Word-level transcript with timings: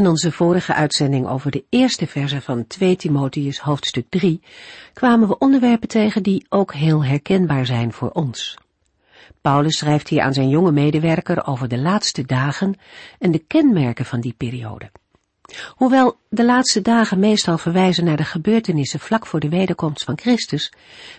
In 0.00 0.06
onze 0.06 0.32
vorige 0.32 0.74
uitzending 0.74 1.26
over 1.26 1.50
de 1.50 1.64
eerste 1.68 2.06
verse 2.06 2.40
van 2.40 2.66
2 2.66 2.96
Timotheus 2.96 3.58
hoofdstuk 3.58 4.06
3 4.08 4.42
kwamen 4.92 5.28
we 5.28 5.38
onderwerpen 5.38 5.88
tegen 5.88 6.22
die 6.22 6.46
ook 6.48 6.74
heel 6.74 7.04
herkenbaar 7.04 7.66
zijn 7.66 7.92
voor 7.92 8.10
ons. 8.10 8.58
Paulus 9.40 9.78
schrijft 9.78 10.08
hier 10.08 10.22
aan 10.22 10.32
zijn 10.32 10.48
jonge 10.48 10.72
medewerker 10.72 11.46
over 11.46 11.68
de 11.68 11.78
laatste 11.78 12.26
dagen 12.26 12.74
en 13.18 13.30
de 13.30 13.38
kenmerken 13.38 14.04
van 14.04 14.20
die 14.20 14.34
periode. 14.36 14.90
Hoewel 15.74 16.18
de 16.28 16.44
laatste 16.44 16.82
dagen 16.82 17.18
meestal 17.18 17.58
verwijzen 17.58 18.04
naar 18.04 18.16
de 18.16 18.24
gebeurtenissen 18.24 19.00
vlak 19.00 19.26
voor 19.26 19.40
de 19.40 19.48
wederkomst 19.48 20.04
van 20.04 20.18
Christus, 20.18 20.72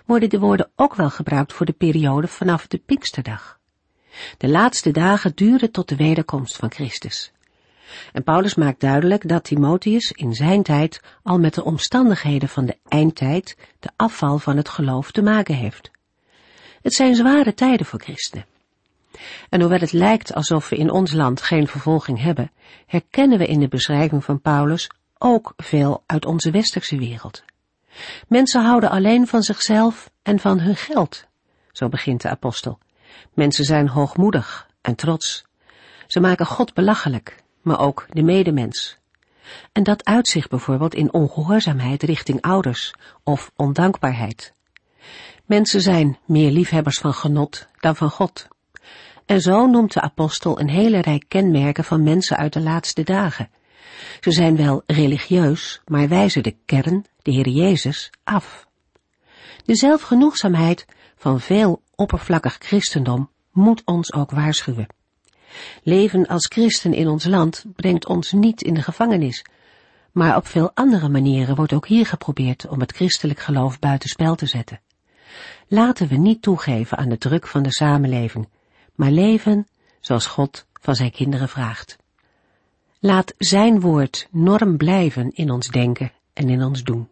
worden 0.06 0.30
de 0.30 0.40
woorden 0.40 0.70
ook 0.76 0.96
wel 0.96 1.10
gebruikt 1.10 1.54
voor 1.54 1.66
de 1.66 1.74
periode 1.74 2.28
vanaf 2.28 2.68
de 2.68 2.78
Pinksterdag. 2.78 3.60
De 4.38 4.50
laatste 4.50 4.92
dagen 4.92 5.32
duren 5.36 5.72
tot 5.72 5.90
de 5.90 5.96
wederkomst 5.96 6.56
van 6.56 6.72
Christus. 6.72 7.32
En 8.12 8.24
Paulus 8.24 8.56
maakt 8.56 8.80
duidelijk 8.80 9.28
dat 9.28 9.44
Timotheus 9.44 10.12
in 10.12 10.34
zijn 10.34 10.64
tijd 10.64 11.02
al 11.24 11.40
met 11.40 11.54
de 11.54 11.64
omstandigheden 11.64 12.50
van 12.50 12.66
de 12.66 12.78
eindtijd, 12.88 13.58
de 13.80 13.90
afval 13.96 14.38
van 14.38 14.58
het 14.58 14.70
geloof, 14.70 15.12
te 15.12 15.22
maken 15.22 15.56
heeft. 15.56 15.92
Het 16.82 16.94
zijn 16.94 17.16
zware 17.16 17.54
tijden 17.54 17.86
voor 17.86 18.00
christenen. 18.00 18.46
En 19.50 19.60
hoewel 19.60 19.80
het 19.80 19.92
lijkt 19.92 20.34
alsof 20.34 20.70
we 20.70 20.76
in 20.76 20.92
ons 20.92 21.12
land 21.12 21.42
geen 21.42 21.68
vervolging 21.68 22.22
hebben, 22.22 22.52
herkennen 22.86 23.38
we 23.38 23.48
in 23.48 23.60
de 23.60 23.68
beschrijving 23.68 24.24
van 24.24 24.42
Paulus 24.42 24.90
ook 25.18 25.54
veel 25.58 26.04
uit 26.06 26.26
onze 26.26 26.52
westerse 26.52 26.98
wereld. 26.98 27.44
Mensen 28.28 28.64
houden 28.64 28.90
alleen 28.90 29.28
van 29.28 29.44
zichzelf 29.44 30.12
en 30.24 30.40
van 30.40 30.60
hun 30.60 30.76
geld, 30.76 31.26
zo 31.72 31.90
begint 31.90 32.22
de 32.22 32.30
apostel. 32.30 32.80
Mensen 33.34 33.66
zijn 33.66 33.88
hoogmoedig 33.88 34.68
en 34.82 34.96
trots. 34.96 35.46
Ze 36.08 36.20
maken 36.20 36.46
God 36.46 36.74
belachelijk 36.74 37.41
maar 37.62 37.80
ook 37.80 38.06
de 38.10 38.24
medemens. 38.24 39.00
En 39.72 39.84
dat 39.84 40.06
uitzicht 40.06 40.50
bijvoorbeeld 40.50 40.96
in 40.96 41.14
ongehoorzaamheid 41.14 42.04
richting 42.04 42.42
ouders 42.42 42.94
of 43.24 43.52
ondankbaarheid. 43.56 44.54
Mensen 45.46 45.82
zijn 45.82 46.18
meer 46.26 46.52
liefhebbers 46.52 46.98
van 46.98 47.14
genot 47.14 47.68
dan 47.80 47.96
van 47.96 48.10
God. 48.10 48.48
En 49.26 49.42
zo 49.42 49.66
noemt 49.66 49.94
de 49.94 50.02
apostel 50.02 50.60
een 50.60 50.70
hele 50.70 51.02
rij 51.02 51.24
kenmerken 51.28 51.84
van 51.84 52.04
mensen 52.04 52.38
uit 52.38 52.54
de 52.54 52.62
laatste 52.62 53.04
dagen. 53.04 53.50
Ze 54.20 54.32
zijn 54.32 54.56
wel 54.56 54.84
religieus, 54.86 55.82
maar 55.86 56.08
wijzen 56.08 56.44
de 56.44 56.56
kern, 56.66 57.06
de 57.22 57.32
Heer 57.32 57.50
Jezus, 57.50 58.10
af. 58.24 58.68
De 59.66 59.76
zelfgenoegzaamheid 59.76 60.86
van 61.16 61.40
veel 61.40 61.84
oppervlakkig 61.96 62.58
christendom 62.60 63.30
moet 63.52 63.82
ons 63.86 64.14
ook 64.14 64.32
waarschuwen. 64.32 64.88
Leven 65.84 66.28
als 66.28 66.46
christen 66.46 66.94
in 66.94 67.08
ons 67.08 67.26
land 67.26 67.66
brengt 67.76 68.08
ons 68.08 68.32
niet 68.32 68.62
in 68.62 68.74
de 68.74 68.82
gevangenis, 68.82 69.46
maar 70.12 70.36
op 70.36 70.48
veel 70.48 70.72
andere 70.74 71.10
manieren 71.10 71.56
wordt 71.56 71.74
ook 71.74 71.88
hier 71.88 72.06
geprobeerd 72.06 72.68
om 72.68 72.80
het 72.80 72.92
christelijk 72.92 73.40
geloof 73.40 73.80
buitenspel 73.80 74.36
te 74.36 74.46
zetten. 74.46 74.80
Laten 75.68 76.08
we 76.08 76.16
niet 76.16 76.42
toegeven 76.42 76.98
aan 76.98 77.10
de 77.10 77.18
druk 77.18 77.48
van 77.48 77.64
de 77.64 77.74
samenleving, 77.74 78.50
maar 78.96 79.12
leven 79.12 79.68
zoals 80.00 80.26
God 80.26 80.66
van 80.74 80.96
zijn 80.96 81.12
kinderen 81.12 81.50
vraagt. 81.50 81.98
Laat 83.00 83.34
zijn 83.38 83.80
woord 83.80 84.28
norm 84.32 84.78
blijven 84.78 85.32
in 85.32 85.52
ons 85.52 85.68
denken 85.68 86.12
en 86.34 86.50
in 86.50 86.64
ons 86.64 86.84
doen. 86.84 87.10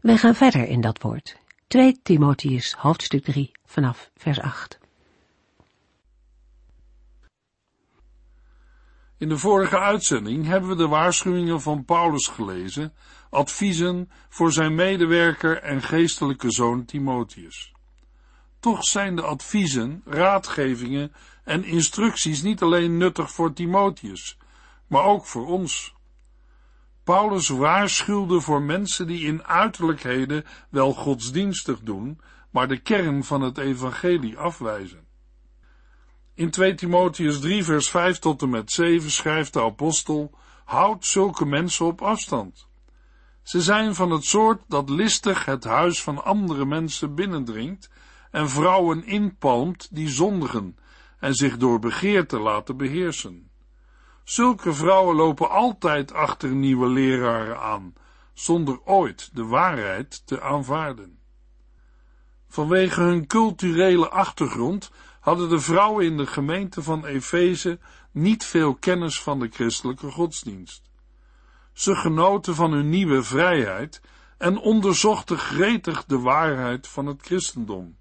Wij 0.00 0.16
gaan 0.16 0.34
verder 0.34 0.68
in 0.68 0.80
dat 0.80 1.02
woord. 1.02 1.36
2 1.66 2.00
Timotheus 2.02 2.72
hoofdstuk 2.72 3.24
3 3.24 3.50
vanaf 3.64 4.10
vers 4.16 4.40
8. 4.40 4.78
In 9.24 9.30
de 9.30 9.38
vorige 9.38 9.78
uitzending 9.78 10.46
hebben 10.46 10.70
we 10.70 10.76
de 10.76 10.88
waarschuwingen 10.88 11.60
van 11.60 11.84
Paulus 11.84 12.26
gelezen, 12.26 12.92
adviezen 13.30 14.10
voor 14.28 14.52
zijn 14.52 14.74
medewerker 14.74 15.62
en 15.62 15.82
geestelijke 15.82 16.52
zoon 16.52 16.84
Timotheus. 16.84 17.72
Toch 18.60 18.84
zijn 18.84 19.16
de 19.16 19.22
adviezen, 19.22 20.02
raadgevingen 20.04 21.12
en 21.44 21.64
instructies 21.64 22.42
niet 22.42 22.62
alleen 22.62 22.96
nuttig 22.96 23.30
voor 23.30 23.52
Timotheus, 23.52 24.38
maar 24.86 25.04
ook 25.04 25.26
voor 25.26 25.46
ons. 25.46 25.94
Paulus 27.04 27.48
waarschuwde 27.48 28.40
voor 28.40 28.62
mensen 28.62 29.06
die 29.06 29.26
in 29.26 29.44
uiterlijkheden 29.44 30.44
wel 30.68 30.92
godsdienstig 30.92 31.80
doen, 31.80 32.20
maar 32.50 32.68
de 32.68 32.78
kern 32.78 33.24
van 33.24 33.40
het 33.40 33.58
evangelie 33.58 34.38
afwijzen. 34.38 35.03
In 36.36 36.50
2 36.50 36.74
Timotheus 36.74 37.40
3 37.40 37.64
vers 37.64 37.90
5 37.90 38.18
tot 38.18 38.42
en 38.42 38.50
met 38.50 38.72
7 38.72 39.10
schrijft 39.10 39.52
de 39.52 39.62
apostel, 39.62 40.30
houd 40.64 41.06
zulke 41.06 41.44
mensen 41.44 41.86
op 41.86 42.02
afstand. 42.02 42.68
Ze 43.42 43.62
zijn 43.62 43.94
van 43.94 44.10
het 44.10 44.24
soort 44.24 44.62
dat 44.68 44.90
listig 44.90 45.44
het 45.44 45.64
huis 45.64 46.02
van 46.02 46.24
andere 46.24 46.64
mensen 46.64 47.14
binnendringt 47.14 47.90
en 48.30 48.48
vrouwen 48.48 49.06
inpalmt 49.06 49.88
die 49.94 50.08
zondigen 50.08 50.78
en 51.18 51.34
zich 51.34 51.56
door 51.56 51.78
begeerte 51.78 52.38
laten 52.38 52.76
beheersen. 52.76 53.50
Zulke 54.24 54.72
vrouwen 54.72 55.16
lopen 55.16 55.50
altijd 55.50 56.12
achter 56.12 56.50
nieuwe 56.50 56.88
leraren 56.88 57.60
aan, 57.60 57.94
zonder 58.32 58.80
ooit 58.84 59.30
de 59.32 59.44
waarheid 59.44 60.26
te 60.26 60.40
aanvaarden. 60.40 61.18
Vanwege 62.48 63.00
hun 63.00 63.26
culturele 63.26 64.08
achtergrond 64.08 64.90
hadden 65.24 65.48
de 65.48 65.60
vrouwen 65.60 66.04
in 66.04 66.16
de 66.16 66.26
gemeente 66.26 66.82
van 66.82 67.04
Efeze 67.04 67.78
niet 68.10 68.44
veel 68.44 68.74
kennis 68.74 69.22
van 69.22 69.38
de 69.38 69.48
christelijke 69.48 70.10
godsdienst. 70.10 70.82
Ze 71.72 71.94
genoten 71.94 72.54
van 72.54 72.72
hun 72.72 72.88
nieuwe 72.88 73.22
vrijheid 73.22 74.00
en 74.38 74.58
onderzochten 74.58 75.38
gretig 75.38 76.04
de 76.04 76.18
waarheid 76.18 76.88
van 76.88 77.06
het 77.06 77.22
christendom, 77.22 77.96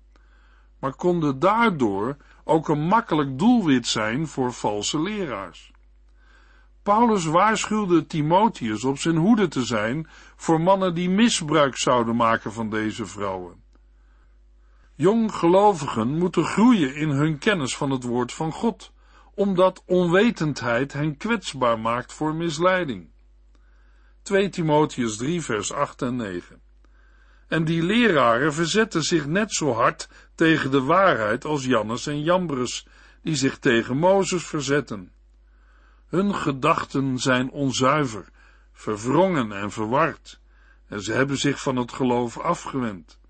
maar 0.80 0.96
konden 0.96 1.40
daardoor 1.40 2.18
ook 2.44 2.68
een 2.68 2.88
makkelijk 2.88 3.40
doelwit 3.40 3.88
zijn 3.88 4.28
voor 4.28 4.54
valse 4.54 5.02
leraars. 5.02 5.72
Paulus 6.82 7.26
waarschuwde 7.26 8.06
Timotheus 8.06 8.84
op 8.84 8.98
zijn 8.98 9.18
hoede 9.18 9.48
te 9.48 9.66
zijn 9.66 10.08
voor 10.36 10.62
mannen 10.62 10.94
die 10.96 11.10
misbruik 11.10 11.78
zouden 11.78 12.16
maken 12.16 12.54
van 12.54 12.70
deze 12.70 13.06
vrouwen. 13.06 13.63
Jonggelovigen 14.96 16.18
moeten 16.18 16.46
groeien 16.46 16.96
in 16.96 17.10
hun 17.10 17.38
kennis 17.38 17.78
van 17.78 17.92
het 17.92 18.04
woord 18.04 18.34
van 18.34 18.52
God, 18.52 18.92
omdat 19.34 19.84
onwetendheid 19.86 20.94
hen 20.94 21.18
kwetsbaar 21.18 21.80
maakt 21.80 22.14
voor 22.14 22.36
misleiding. 22.36 23.10
2 24.22 24.50
Timotheus 24.50 25.18
3 25.18 25.42
vers 25.42 25.72
8 25.72 26.02
en 26.02 26.16
9 26.16 26.62
En 27.48 27.64
die 27.64 27.84
leraren 27.84 28.54
verzetten 28.54 29.04
zich 29.04 29.26
net 29.26 29.54
zo 29.54 29.74
hard 29.74 30.10
tegen 30.36 30.72
de 30.72 30.82
waarheid 30.82 31.46
als 31.46 31.66
Jannes 31.66 32.08
en 32.08 32.24
Jambres, 32.24 32.88
die 33.22 33.36
zich 33.36 33.58
tegen 33.58 33.98
Mozes 33.98 34.46
verzetten. 34.46 35.12
Hun 36.08 36.36
gedachten 36.36 37.18
zijn 37.18 37.52
onzuiver, 37.52 38.30
verwrongen 38.72 39.52
en 39.52 39.72
verward, 39.72 40.40
en 40.88 41.02
ze 41.02 41.14
hebben 41.14 41.38
zich 41.38 41.62
van 41.62 41.76
het 41.76 41.94
geloof 41.94 42.40
afgewend 42.40 43.22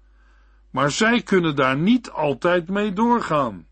maar 0.74 0.92
zij 0.92 1.22
kunnen 1.22 1.56
daar 1.56 1.78
niet 1.78 2.12
altijd 2.12 2.70
mee 2.70 2.94
doorgaan. 2.94 3.68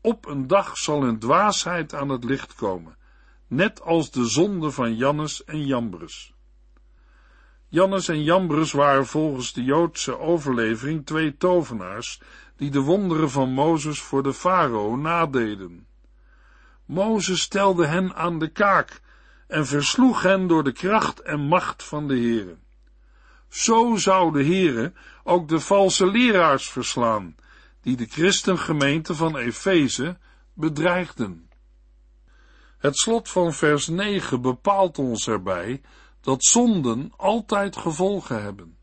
Op 0.00 0.26
een 0.26 0.46
dag 0.46 0.76
zal 0.76 1.02
hun 1.02 1.18
dwaasheid 1.18 1.94
aan 1.94 2.08
het 2.08 2.24
licht 2.24 2.54
komen, 2.54 2.96
net 3.46 3.82
als 3.82 4.10
de 4.10 4.26
zonde 4.26 4.70
van 4.70 4.96
Jannes 4.96 5.44
en 5.44 5.66
Jambres. 5.66 6.34
Jannes 7.68 8.08
en 8.08 8.22
Jambres 8.22 8.72
waren 8.72 9.06
volgens 9.06 9.52
de 9.52 9.64
Joodse 9.64 10.18
overlevering 10.18 11.06
twee 11.06 11.36
tovenaars 11.36 12.20
die 12.56 12.70
de 12.70 12.80
wonderen 12.80 13.30
van 13.30 13.50
Mozes 13.50 14.00
voor 14.00 14.22
de 14.22 14.32
farao 14.32 14.96
nadeden. 14.96 15.86
Mozes 16.84 17.40
stelde 17.40 17.86
hen 17.86 18.14
aan 18.14 18.38
de 18.38 18.48
kaak 18.48 19.00
en 19.46 19.66
versloeg 19.66 20.22
hen 20.22 20.46
door 20.46 20.64
de 20.64 20.72
kracht 20.72 21.20
en 21.20 21.40
macht 21.40 21.82
van 21.82 22.08
de 22.08 22.14
Heere. 22.14 22.56
Zo 23.54 23.96
zou 23.96 24.32
de 24.32 24.44
Heere 24.44 24.92
ook 25.24 25.48
de 25.48 25.60
valse 25.60 26.06
leraars 26.06 26.70
verslaan, 26.70 27.36
die 27.80 27.96
de 27.96 28.06
christengemeente 28.06 29.14
van 29.14 29.36
Efeze 29.36 30.18
bedreigden. 30.54 31.50
Het 32.78 32.96
slot 32.98 33.30
van 33.30 33.52
vers 33.52 33.88
9 33.88 34.40
bepaalt 34.40 34.98
ons 34.98 35.28
erbij 35.28 35.80
dat 36.20 36.44
zonden 36.44 37.12
altijd 37.16 37.76
gevolgen 37.76 38.42
hebben. 38.42 38.78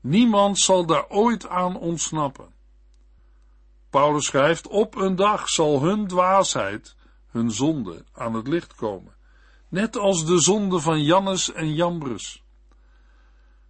Niemand 0.00 0.58
zal 0.58 0.86
daar 0.86 1.08
ooit 1.08 1.48
aan 1.48 1.76
ontsnappen. 1.76 2.54
Paulus 3.90 4.24
schrijft, 4.24 4.66
op 4.66 4.94
een 4.94 5.16
dag 5.16 5.48
zal 5.48 5.82
hun 5.82 6.06
dwaasheid, 6.06 6.96
hun 7.30 7.50
zonde, 7.50 8.04
aan 8.12 8.34
het 8.34 8.48
licht 8.48 8.74
komen. 8.74 9.14
Net 9.68 9.96
als 9.96 10.26
de 10.26 10.38
zonde 10.38 10.80
van 10.80 11.02
Jannes 11.02 11.52
en 11.52 11.74
Jambres. 11.74 12.46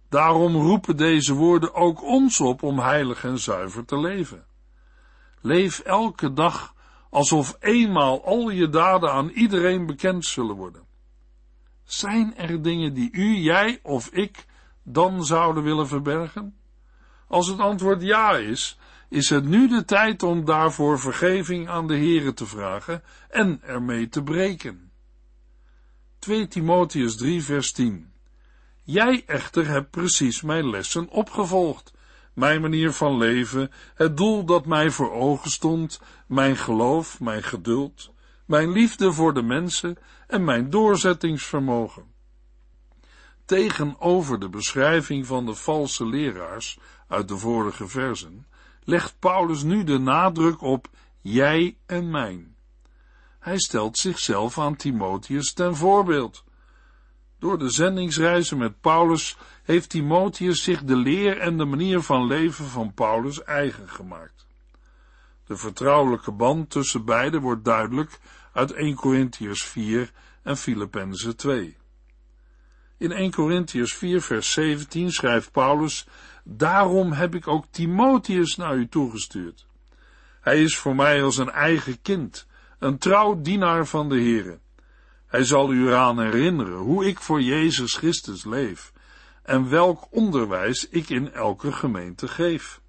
Daarom 0.09 0.55
roepen 0.55 0.97
deze 0.97 1.33
woorden 1.33 1.73
ook 1.73 2.03
ons 2.03 2.41
op 2.41 2.63
om 2.63 2.79
heilig 2.79 3.23
en 3.23 3.39
zuiver 3.39 3.85
te 3.85 3.99
leven. 3.99 4.45
Leef 5.41 5.79
elke 5.79 6.33
dag 6.33 6.73
alsof 7.09 7.55
eenmaal 7.59 8.25
al 8.25 8.49
je 8.49 8.69
daden 8.69 9.11
aan 9.11 9.29
iedereen 9.29 9.85
bekend 9.85 10.25
zullen 10.25 10.55
worden. 10.55 10.87
Zijn 11.83 12.37
er 12.37 12.61
dingen 12.61 12.93
die 12.93 13.11
u, 13.11 13.35
jij 13.35 13.79
of 13.83 14.09
ik 14.09 14.45
dan 14.83 15.25
zouden 15.25 15.63
willen 15.63 15.87
verbergen? 15.87 16.57
Als 17.27 17.47
het 17.47 17.59
antwoord 17.59 18.01
ja 18.01 18.37
is, 18.37 18.79
is 19.09 19.29
het 19.29 19.45
nu 19.45 19.67
de 19.67 19.85
tijd 19.85 20.23
om 20.23 20.45
daarvoor 20.45 20.99
vergeving 20.99 21.69
aan 21.69 21.87
de 21.87 21.97
Here 21.97 22.33
te 22.33 22.45
vragen 22.45 23.03
en 23.29 23.61
ermee 23.63 24.09
te 24.09 24.23
breken. 24.23 24.91
2 26.19 26.47
Timotheus 26.47 27.17
3 27.17 27.43
vers 27.43 27.71
10 27.71 28.11
Jij 28.91 29.23
echter 29.25 29.67
hebt 29.67 29.89
precies 29.89 30.41
mijn 30.41 30.69
lessen 30.69 31.09
opgevolgd, 31.09 31.93
mijn 32.33 32.61
manier 32.61 32.91
van 32.91 33.17
leven, 33.17 33.71
het 33.95 34.17
doel 34.17 34.45
dat 34.45 34.65
mij 34.65 34.91
voor 34.91 35.11
ogen 35.11 35.51
stond, 35.51 36.01
mijn 36.27 36.55
geloof, 36.55 37.19
mijn 37.19 37.43
geduld, 37.43 38.13
mijn 38.45 38.71
liefde 38.71 39.13
voor 39.13 39.33
de 39.33 39.41
mensen 39.41 39.97
en 40.27 40.43
mijn 40.43 40.69
doorzettingsvermogen. 40.69 42.03
Tegenover 43.45 44.39
de 44.39 44.49
beschrijving 44.49 45.25
van 45.25 45.45
de 45.45 45.55
valse 45.55 46.05
leraars 46.05 46.79
uit 47.07 47.27
de 47.27 47.37
vorige 47.37 47.87
versen 47.87 48.47
legt 48.83 49.19
Paulus 49.19 49.63
nu 49.63 49.83
de 49.83 49.97
nadruk 49.97 50.61
op 50.61 50.89
jij 51.21 51.77
en 51.85 52.09
mijn. 52.11 52.55
Hij 53.39 53.59
stelt 53.59 53.97
zichzelf 53.97 54.59
aan 54.59 54.75
Timotheus 54.75 55.53
ten 55.53 55.75
voorbeeld. 55.75 56.43
Door 57.39 57.57
de 57.59 57.69
zendingsreizen 57.69 58.57
met 58.57 58.81
Paulus 58.81 59.37
heeft 59.63 59.89
Timotheus 59.89 60.63
zich 60.63 60.83
de 60.83 60.95
leer 60.95 61.37
en 61.37 61.57
de 61.57 61.65
manier 61.65 62.01
van 62.01 62.27
leven 62.27 62.65
van 62.65 62.93
Paulus 62.93 63.43
eigen 63.43 63.89
gemaakt. 63.89 64.47
De 65.45 65.57
vertrouwelijke 65.57 66.31
band 66.31 66.69
tussen 66.69 67.05
beiden 67.05 67.41
wordt 67.41 67.65
duidelijk 67.65 68.19
uit 68.53 68.71
1 68.71 68.95
Corinthians 68.95 69.63
4 69.63 70.11
en 70.43 70.57
Filippenzen 70.57 71.37
2. 71.37 71.77
In 72.97 73.11
1 73.11 73.31
Corinthians 73.31 73.93
4 73.93 74.21
vers 74.21 74.51
17 74.51 75.11
schrijft 75.11 75.51
Paulus, 75.51 76.07
daarom 76.43 77.11
heb 77.11 77.35
ik 77.35 77.47
ook 77.47 77.65
Timotheus 77.71 78.55
naar 78.55 78.75
u 78.75 78.87
toegestuurd. 78.87 79.67
Hij 80.41 80.61
is 80.61 80.77
voor 80.77 80.95
mij 80.95 81.23
als 81.23 81.37
een 81.37 81.51
eigen 81.51 82.01
kind, 82.01 82.47
een 82.79 82.97
trouw 82.97 83.41
dienaar 83.41 83.85
van 83.85 84.09
de 84.09 84.21
Here. 84.21 84.59
Hij 85.29 85.43
zal 85.43 85.73
u 85.73 85.87
eraan 85.87 86.19
herinneren 86.19 86.77
hoe 86.77 87.05
ik 87.05 87.19
voor 87.19 87.41
Jezus 87.41 87.95
Christus 87.95 88.45
leef 88.45 88.93
en 89.43 89.69
welk 89.69 90.07
onderwijs 90.09 90.89
ik 90.89 91.09
in 91.09 91.31
elke 91.31 91.71
gemeente 91.71 92.27
geef. 92.27 92.81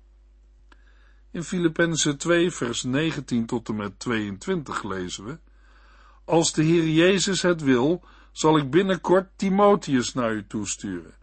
In 1.30 1.42
Filippenzen 1.42 2.18
2 2.18 2.50
vers 2.50 2.82
19 2.82 3.46
tot 3.46 3.68
en 3.68 3.76
met 3.76 3.98
22 3.98 4.82
lezen 4.82 5.24
we, 5.24 5.38
Als 6.24 6.52
de 6.52 6.62
Heer 6.62 6.88
Jezus 6.88 7.42
het 7.42 7.62
wil, 7.62 8.04
zal 8.32 8.56
ik 8.56 8.70
binnenkort 8.70 9.28
Timotheus 9.36 10.14
naar 10.14 10.32
u 10.32 10.46
toesturen, 10.46 11.14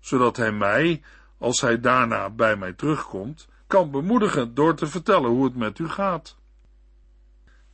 zodat 0.00 0.36
hij 0.36 0.52
mij, 0.52 1.02
als 1.38 1.60
hij 1.60 1.80
daarna 1.80 2.30
bij 2.30 2.56
mij 2.56 2.72
terugkomt, 2.72 3.48
kan 3.66 3.90
bemoedigen 3.90 4.54
door 4.54 4.74
te 4.74 4.86
vertellen 4.86 5.30
hoe 5.30 5.44
het 5.44 5.56
met 5.56 5.78
u 5.78 5.88
gaat. 5.88 6.36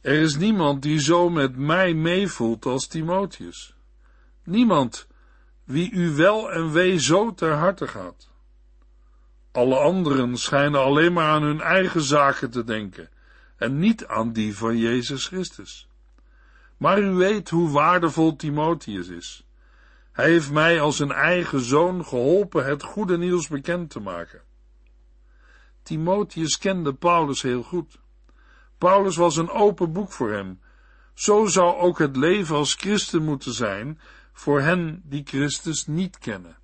Er 0.06 0.20
is 0.20 0.36
niemand 0.36 0.82
die 0.82 1.00
zo 1.00 1.30
met 1.30 1.56
mij 1.56 1.94
meevoelt 1.94 2.66
als 2.66 2.86
Timotheus. 2.86 3.74
Niemand 4.44 5.06
wie 5.64 5.90
u 5.90 6.10
wel 6.10 6.52
en 6.52 6.72
wee 6.72 6.98
zo 6.98 7.34
ter 7.34 7.52
harte 7.52 7.88
gaat. 7.88 8.30
Alle 9.52 9.76
anderen 9.78 10.36
schijnen 10.36 10.80
alleen 10.80 11.12
maar 11.12 11.28
aan 11.28 11.42
hun 11.42 11.60
eigen 11.60 12.00
zaken 12.00 12.50
te 12.50 12.64
denken 12.64 13.08
en 13.56 13.78
niet 13.78 14.06
aan 14.06 14.32
die 14.32 14.56
van 14.56 14.78
Jezus 14.78 15.26
Christus. 15.26 15.88
Maar 16.76 17.00
u 17.00 17.10
weet 17.10 17.50
hoe 17.50 17.70
waardevol 17.70 18.36
Timotheus 18.36 19.08
is. 19.08 19.46
Hij 20.12 20.30
heeft 20.30 20.50
mij 20.50 20.80
als 20.80 20.98
een 20.98 21.12
eigen 21.12 21.60
zoon 21.60 22.04
geholpen 22.04 22.64
het 22.64 22.82
goede 22.82 23.18
nieuws 23.18 23.48
bekend 23.48 23.90
te 23.90 24.00
maken. 24.00 24.40
Timotheus 25.82 26.58
kende 26.58 26.94
Paulus 26.94 27.42
heel 27.42 27.62
goed. 27.62 27.98
Paulus 28.78 29.16
was 29.16 29.36
een 29.36 29.50
open 29.50 29.92
boek 29.92 30.12
voor 30.12 30.32
hem. 30.32 30.60
Zo 31.14 31.46
zou 31.46 31.76
ook 31.76 31.98
het 31.98 32.16
leven 32.16 32.56
als 32.56 32.74
christen 32.74 33.24
moeten 33.24 33.52
zijn 33.52 34.00
voor 34.32 34.60
hen 34.60 35.02
die 35.04 35.22
Christus 35.24 35.86
niet 35.86 36.18
kennen. 36.18 36.56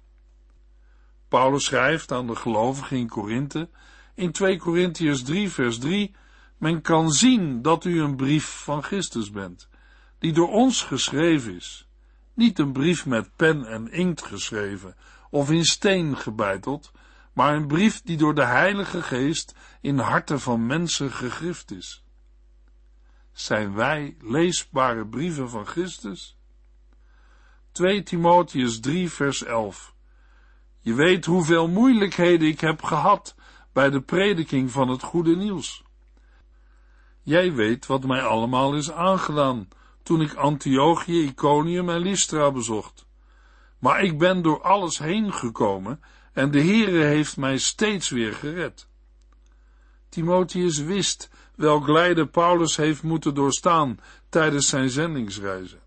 Paulus 1.29 1.65
schrijft 1.65 2.13
aan 2.13 2.27
de 2.27 2.37
gelovigen 2.37 2.97
in 2.97 3.09
Korinthe 3.09 3.69
in 4.15 4.33
2 4.33 4.59
Korintiërs 4.59 5.23
3 5.23 5.51
vers 5.51 5.79
3 5.79 6.15
Men 6.63 6.81
kan 6.81 7.11
zien 7.11 7.63
dat 7.63 7.85
u 7.85 8.03
een 8.03 8.17
brief 8.17 8.45
van 8.45 8.83
Christus 8.83 9.31
bent, 9.31 9.69
die 10.19 10.33
door 10.33 10.49
ons 10.49 10.83
geschreven 10.83 11.55
is. 11.55 11.89
Niet 12.35 12.59
een 12.59 12.73
brief 12.73 13.07
met 13.07 13.37
pen 13.37 13.65
en 13.65 13.93
inkt 13.93 14.23
geschreven 14.23 14.95
of 15.31 15.51
in 15.51 15.65
steen 15.65 16.17
gebeiteld, 16.17 16.93
maar 17.33 17.55
een 17.55 17.67
brief 17.67 18.03
die 18.03 18.17
door 18.17 18.35
de 18.35 18.45
Heilige 18.45 19.03
Geest 19.03 19.55
in 19.81 19.99
harten 19.99 20.41
van 20.41 20.67
mensen 20.67 21.11
gegrift 21.11 21.71
is. 21.71 22.02
Zijn 23.33 23.75
wij 23.75 24.17
leesbare 24.21 25.07
brieven 25.07 25.51
van 25.51 25.67
Christus? 25.67 26.37
2 27.73 28.03
Timotheus 28.03 28.81
3 28.81 29.11
vers 29.11 29.45
11 29.45 29.95
Je 30.79 30.95
weet 30.95 31.25
hoeveel 31.25 31.69
moeilijkheden 31.69 32.49
ik 32.49 32.61
heb 32.61 32.83
gehad 32.83 33.35
bij 33.73 33.91
de 33.91 34.01
prediking 34.01 34.71
van 34.71 34.89
het 34.89 35.03
goede 35.03 35.37
nieuws. 35.37 35.83
Jij 37.23 37.53
weet 37.53 37.87
wat 37.87 38.05
mij 38.05 38.23
allemaal 38.23 38.75
is 38.75 38.91
aangedaan 38.91 39.69
toen 40.03 40.21
ik 40.21 40.35
Antiochië, 40.35 41.23
Iconium 41.23 41.89
en 41.89 42.01
Lystra 42.01 42.51
bezocht. 42.51 43.07
Maar 43.79 44.03
ik 44.03 44.19
ben 44.19 44.43
door 44.43 44.63
alles 44.63 44.99
heen 44.99 45.33
gekomen 45.33 46.01
en 46.33 46.51
de 46.51 46.61
Heere 46.61 47.05
heeft 47.05 47.37
mij 47.37 47.59
steeds 47.59 48.11
weer 48.11 48.33
gered. 48.33 48.89
Timotheus 50.09 50.79
wist 50.79 51.31
welk 51.55 51.89
lijden 51.89 52.31
Paulus 52.31 52.77
heeft 52.77 53.03
moeten 53.03 53.35
doorstaan 53.35 53.99
tijdens 54.29 54.69
zijn 54.69 54.91
zendingsreizen. 54.91 55.81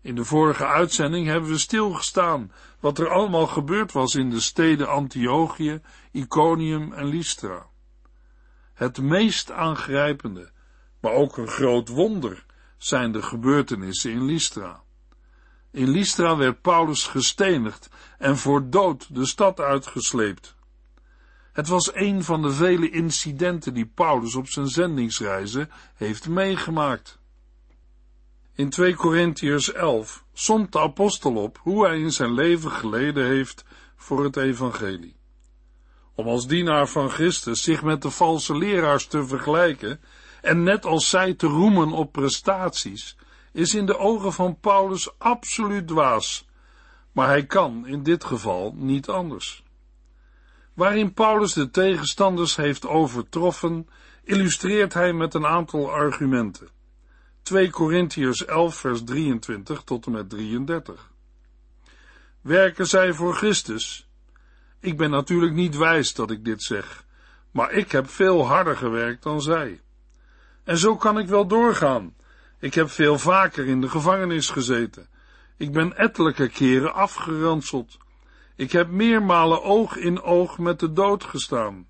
In 0.00 0.14
de 0.14 0.24
vorige 0.24 0.66
uitzending 0.66 1.26
hebben 1.26 1.50
we 1.50 1.58
stilgestaan 1.58 2.52
wat 2.80 2.98
er 2.98 3.08
allemaal 3.08 3.46
gebeurd 3.46 3.92
was 3.92 4.14
in 4.14 4.30
de 4.30 4.40
steden 4.40 4.88
Antiochië, 4.88 5.80
Iconium 6.12 6.92
en 6.92 7.06
Lystra. 7.06 7.66
Het 8.74 8.98
meest 8.98 9.50
aangrijpende, 9.50 10.50
maar 11.00 11.12
ook 11.12 11.36
een 11.36 11.48
groot 11.48 11.88
wonder, 11.88 12.44
zijn 12.76 13.12
de 13.12 13.22
gebeurtenissen 13.22 14.10
in 14.10 14.24
Lystra. 14.24 14.82
In 15.70 15.88
Lystra 15.88 16.36
werd 16.36 16.60
Paulus 16.60 17.06
gestenigd 17.06 17.88
en 18.18 18.36
voor 18.36 18.70
dood 18.70 19.14
de 19.14 19.26
stad 19.26 19.60
uitgesleept. 19.60 20.54
Het 21.54 21.68
was 21.68 21.94
een 21.94 22.24
van 22.24 22.42
de 22.42 22.52
vele 22.52 22.90
incidenten 22.90 23.74
die 23.74 23.86
Paulus 23.86 24.34
op 24.34 24.48
zijn 24.48 24.66
zendingsreizen 24.66 25.70
heeft 25.94 26.28
meegemaakt. 26.28 27.18
In 28.54 28.70
2 28.70 28.94
Korintiërs 28.94 29.72
11 29.72 30.24
somt 30.32 30.72
de 30.72 30.80
apostel 30.80 31.36
op 31.36 31.58
hoe 31.62 31.86
hij 31.86 32.00
in 32.00 32.12
zijn 32.12 32.34
leven 32.34 32.70
geleden 32.70 33.26
heeft 33.26 33.64
voor 33.96 34.24
het 34.24 34.36
evangelie. 34.36 35.16
Om 36.14 36.26
als 36.26 36.46
dienaar 36.46 36.88
van 36.88 37.10
Christus 37.10 37.62
zich 37.62 37.82
met 37.82 38.02
de 38.02 38.10
valse 38.10 38.56
leraars 38.56 39.06
te 39.06 39.26
vergelijken 39.26 40.00
en 40.42 40.62
net 40.62 40.84
als 40.84 41.08
zij 41.08 41.34
te 41.34 41.46
roemen 41.46 41.92
op 41.92 42.12
prestaties, 42.12 43.16
is 43.52 43.74
in 43.74 43.86
de 43.86 43.98
ogen 43.98 44.32
van 44.32 44.58
Paulus 44.60 45.18
absoluut 45.18 45.88
dwaas, 45.88 46.46
maar 47.12 47.26
hij 47.26 47.46
kan 47.46 47.86
in 47.86 48.02
dit 48.02 48.24
geval 48.24 48.74
niet 48.76 49.08
anders. 49.08 49.63
Waarin 50.74 51.12
Paulus 51.12 51.52
de 51.52 51.70
tegenstanders 51.70 52.56
heeft 52.56 52.86
overtroffen, 52.86 53.88
illustreert 54.24 54.94
hij 54.94 55.12
met 55.12 55.34
een 55.34 55.46
aantal 55.46 55.90
argumenten. 55.90 56.68
2 57.42 57.70
Korintiërs 57.70 58.44
11 58.44 58.76
vers 58.76 59.04
23 59.04 59.82
tot 59.82 60.06
en 60.06 60.12
met 60.12 60.30
33. 60.30 61.10
Werken 62.40 62.86
zij 62.86 63.12
voor 63.12 63.34
Christus? 63.34 64.08
Ik 64.80 64.96
ben 64.96 65.10
natuurlijk 65.10 65.52
niet 65.52 65.76
wijs 65.76 66.14
dat 66.14 66.30
ik 66.30 66.44
dit 66.44 66.62
zeg, 66.62 67.04
maar 67.50 67.72
ik 67.72 67.92
heb 67.92 68.08
veel 68.08 68.46
harder 68.46 68.76
gewerkt 68.76 69.22
dan 69.22 69.42
zij. 69.42 69.80
En 70.64 70.78
zo 70.78 70.96
kan 70.96 71.18
ik 71.18 71.28
wel 71.28 71.46
doorgaan. 71.46 72.14
Ik 72.58 72.74
heb 72.74 72.90
veel 72.90 73.18
vaker 73.18 73.66
in 73.66 73.80
de 73.80 73.88
gevangenis 73.88 74.50
gezeten. 74.50 75.08
Ik 75.56 75.72
ben 75.72 75.96
ettelijke 75.96 76.48
keren 76.48 76.94
afgeranseld. 76.94 77.98
Ik 78.56 78.72
heb 78.72 78.88
meermalen 78.88 79.62
oog 79.62 79.96
in 79.96 80.22
oog 80.22 80.58
met 80.58 80.80
de 80.80 80.92
dood 80.92 81.24
gestaan. 81.24 81.86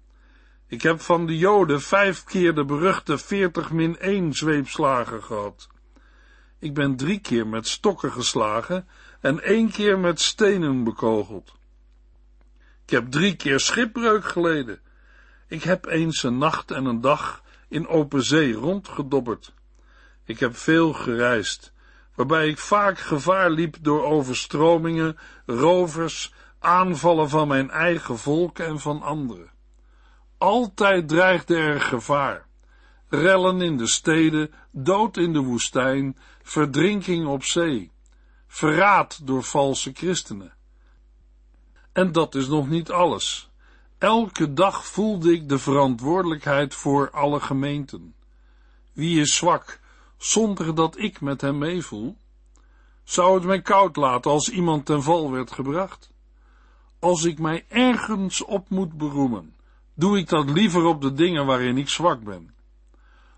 Ik 0.66 0.83
heb 0.83 1.00
van 1.00 1.26
de 1.26 1.38
Joden 1.38 1.80
vijf 1.80 2.25
keer 2.25 2.54
de 2.54 2.64
beruchte 2.64 3.18
veertig 3.18 3.71
min 3.71 3.99
één 3.99 4.33
zweepslagen 4.33 5.23
gehad. 5.23 5.68
Ik 6.59 6.75
ben 6.75 6.97
drie 6.97 7.21
keer 7.21 7.47
met 7.47 7.68
stokken 7.68 8.12
geslagen 8.12 8.88
en 9.21 9.40
één 9.40 9.71
keer 9.71 9.99
met 9.99 10.21
stenen 10.21 10.85
bekogeld. 10.85 11.54
Ik 12.85 12.90
heb 12.90 13.11
drie 13.11 13.37
keer 13.37 13.61
schipbreuk 13.61 14.25
geleden. 14.25 14.80
Ik 15.49 15.62
heb 15.62 15.87
eens 15.87 16.23
een 16.23 16.38
nacht 16.38 16.71
en 16.71 16.85
een 16.85 17.00
dag 17.00 17.42
in 17.68 17.88
open 17.88 18.23
zee 18.23 18.52
rondgedobberd. 18.52 19.52
Ik 20.25 20.38
heb 20.38 20.56
veel 20.56 20.92
gereisd, 20.92 21.73
waarbij 22.14 22.49
ik 22.49 22.59
vaak 22.59 22.99
gevaar 22.99 23.50
liep 23.50 23.76
door 23.80 24.04
overstromingen, 24.04 25.18
rovers, 25.47 26.33
aanvallen 26.64 27.28
van 27.28 27.49
mijn 27.49 27.71
eigen 27.71 28.18
volk 28.18 28.59
en 28.59 28.80
van 28.80 29.02
anderen. 29.02 29.50
Altijd 30.38 31.09
dreigde 31.09 31.56
er 31.56 31.80
gevaar. 31.80 32.47
Rellen 33.09 33.61
in 33.61 33.76
de 33.76 33.87
steden, 33.87 34.52
dood 34.71 35.16
in 35.16 35.33
de 35.33 35.42
woestijn, 35.42 36.18
verdrinking 36.42 37.26
op 37.26 37.44
zee, 37.44 37.90
verraad 38.47 39.26
door 39.26 39.42
valse 39.42 39.90
christenen. 39.94 40.52
En 41.92 42.12
dat 42.12 42.35
is 42.35 42.49
nog 42.49 42.68
niet 42.68 42.90
alles. 42.90 43.50
Elke 43.99 44.52
dag 44.52 44.87
voelde 44.87 45.33
ik 45.33 45.49
de 45.49 45.59
verantwoordelijkheid 45.59 46.75
voor 46.75 47.11
alle 47.11 47.40
gemeenten. 47.40 48.14
Wie 48.92 49.21
is 49.21 49.37
zwak, 49.37 49.80
zonder 50.16 50.75
dat 50.75 50.99
ik 50.99 51.21
met 51.21 51.40
hem 51.40 51.59
meevoel? 51.59 52.16
Zou 53.04 53.35
het 53.35 53.44
mij 53.44 53.62
koud 53.62 53.97
laten 53.97 54.30
als 54.30 54.49
iemand 54.49 54.87
ten 54.87 55.02
val 55.02 55.30
werd 55.30 55.52
gebracht? 55.52 56.13
Als 57.04 57.25
ik 57.25 57.38
mij 57.38 57.64
ergens 57.68 58.44
op 58.44 58.68
moet 58.68 58.96
beroemen, 58.96 59.54
doe 59.94 60.18
ik 60.18 60.28
dat 60.28 60.50
liever 60.50 60.84
op 60.84 61.00
de 61.00 61.12
dingen 61.12 61.46
waarin 61.46 61.78
ik 61.78 61.88
zwak 61.88 62.23
ben. 62.23 62.54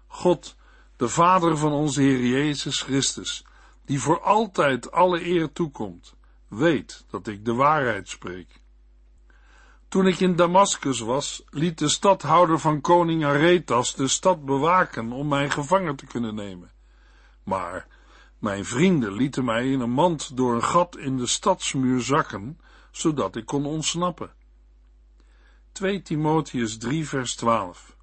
God, 0.07 0.57
de 0.97 1.09
Vader 1.09 1.57
van 1.57 1.73
onze 1.73 2.01
Heer 2.01 2.27
Jezus 2.27 2.83
Christus, 2.83 3.45
die 3.85 4.01
voor 4.01 4.21
altijd 4.21 4.91
alle 4.91 5.27
eer 5.27 5.53
toekomt, 5.53 6.15
weet 6.49 7.05
dat 7.11 7.27
ik 7.27 7.45
de 7.45 7.55
waarheid 7.55 8.09
spreek. 8.09 8.61
Toen 9.89 10.07
ik 10.07 10.21
in 10.21 10.37
Damaskus 10.37 11.01
was, 11.01 11.43
liet 11.51 11.79
de 11.79 11.89
stadhouder 11.89 12.59
van 12.59 12.81
koning 12.81 13.25
Aretas 13.25 13.95
de 13.95 14.09
stad 14.09 14.45
bewaken 14.45 15.13
om 15.13 15.29
mij 15.29 15.51
gevangen 15.51 15.97
te 15.97 16.07
kunnen 16.07 16.35
nemen. 16.35 16.71
Maar 17.43 17.87
mijn 18.39 18.65
vrienden 18.65 19.13
lieten 19.13 19.45
mij 19.45 19.71
in 19.71 19.81
een 19.81 19.91
mand 19.91 20.37
door 20.37 20.55
een 20.55 20.65
gat 20.65 20.97
in 20.97 21.17
de 21.17 21.27
stadsmuur 21.27 22.01
zakken, 22.01 22.59
zodat 22.97 23.37
ik 23.37 23.47
kon 23.47 23.67
ontsnappen. 23.67 24.31
2 25.73 26.03
Timotheus 26.03 26.79
3 26.79 27.09
vers 27.09 27.35
12 27.35 27.97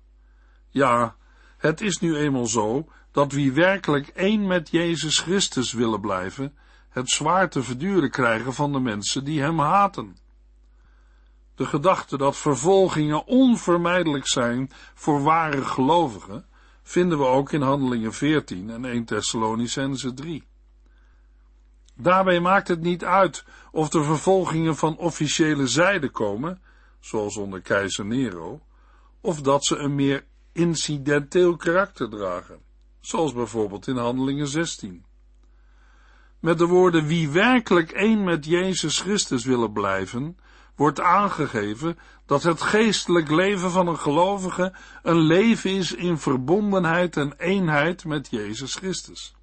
Ja, 0.70 1.16
het 1.58 1.82
is 1.82 1.98
nu 1.98 2.16
eenmaal 2.16 2.46
zo, 2.46 2.88
dat 3.12 3.32
wie 3.32 3.52
werkelijk 3.52 4.08
één 4.08 4.48
met 4.48 4.70
Jezus 4.70 5.20
Christus 5.20 5.74
willen 5.74 6.02
blijven, 6.02 6.58
het 6.90 7.10
zwaar 7.10 7.50
te 7.50 7.64
verduren 7.64 8.10
krijgen 8.10 8.54
van 8.54 8.72
de 8.72 8.80
mensen 8.80 9.24
die 9.24 9.42
hem 9.42 9.60
haten. 9.60 10.18
De 11.56 11.66
gedachte 11.66 12.18
dat 12.18 12.38
vervolgingen 12.38 13.26
onvermijdelijk 13.26 14.28
zijn 14.28 14.72
voor 14.94 15.24
ware 15.24 15.66
gelovigen, 15.66 16.46
vinden 16.84 17.18
we 17.18 17.26
ook 17.26 17.52
in 17.52 17.62
Handelingen 17.62 18.14
14 18.14 18.70
en 18.70 18.86
1 18.86 19.06
Thessalonicense 19.06 20.14
3. 20.14 20.44
Daarbij 22.04 22.40
maakt 22.40 22.68
het 22.68 22.82
niet 22.82 23.04
uit 23.04 23.46
of 23.72 23.90
de 23.90 24.04
vervolgingen 24.04 24.76
van 24.76 24.98
officiële 24.98 25.68
zijde 25.68 26.10
komen, 26.10 26.62
zoals 27.00 27.38
onder 27.38 27.62
keizer 27.62 28.06
Nero, 28.06 28.62
of 29.22 29.42
dat 29.42 29.66
ze 29.66 29.78
een 29.78 29.96
meer 29.96 30.26
incidenteel 30.52 31.56
karakter 31.56 32.10
dragen, 32.10 32.60
zoals 33.00 33.34
bijvoorbeeld 33.34 33.88
in 33.88 33.98
Handelingen 33.98 34.48
16. 34.48 35.06
Met 36.40 36.58
de 36.58 36.66
woorden 36.66 37.06
wie 37.06 37.30
werkelijk 37.30 37.92
één 37.92 38.24
met 38.24 38.46
Jezus 38.46 39.00
Christus 39.00 39.46
willen 39.46 39.74
blijven, 39.74 40.38
wordt 40.76 41.00
aangegeven 41.00 41.98
dat 42.26 42.44
het 42.44 42.62
geestelijk 42.62 43.30
leven 43.32 43.72
van 43.72 43.88
een 43.88 44.00
gelovige 44.00 44.74
een 45.04 45.20
leven 45.20 45.70
is 45.70 45.94
in 45.94 46.18
verbondenheid 46.18 47.18
en 47.18 47.34
eenheid 47.38 48.06
met 48.06 48.28
Jezus 48.30 48.76
Christus. 48.76 49.36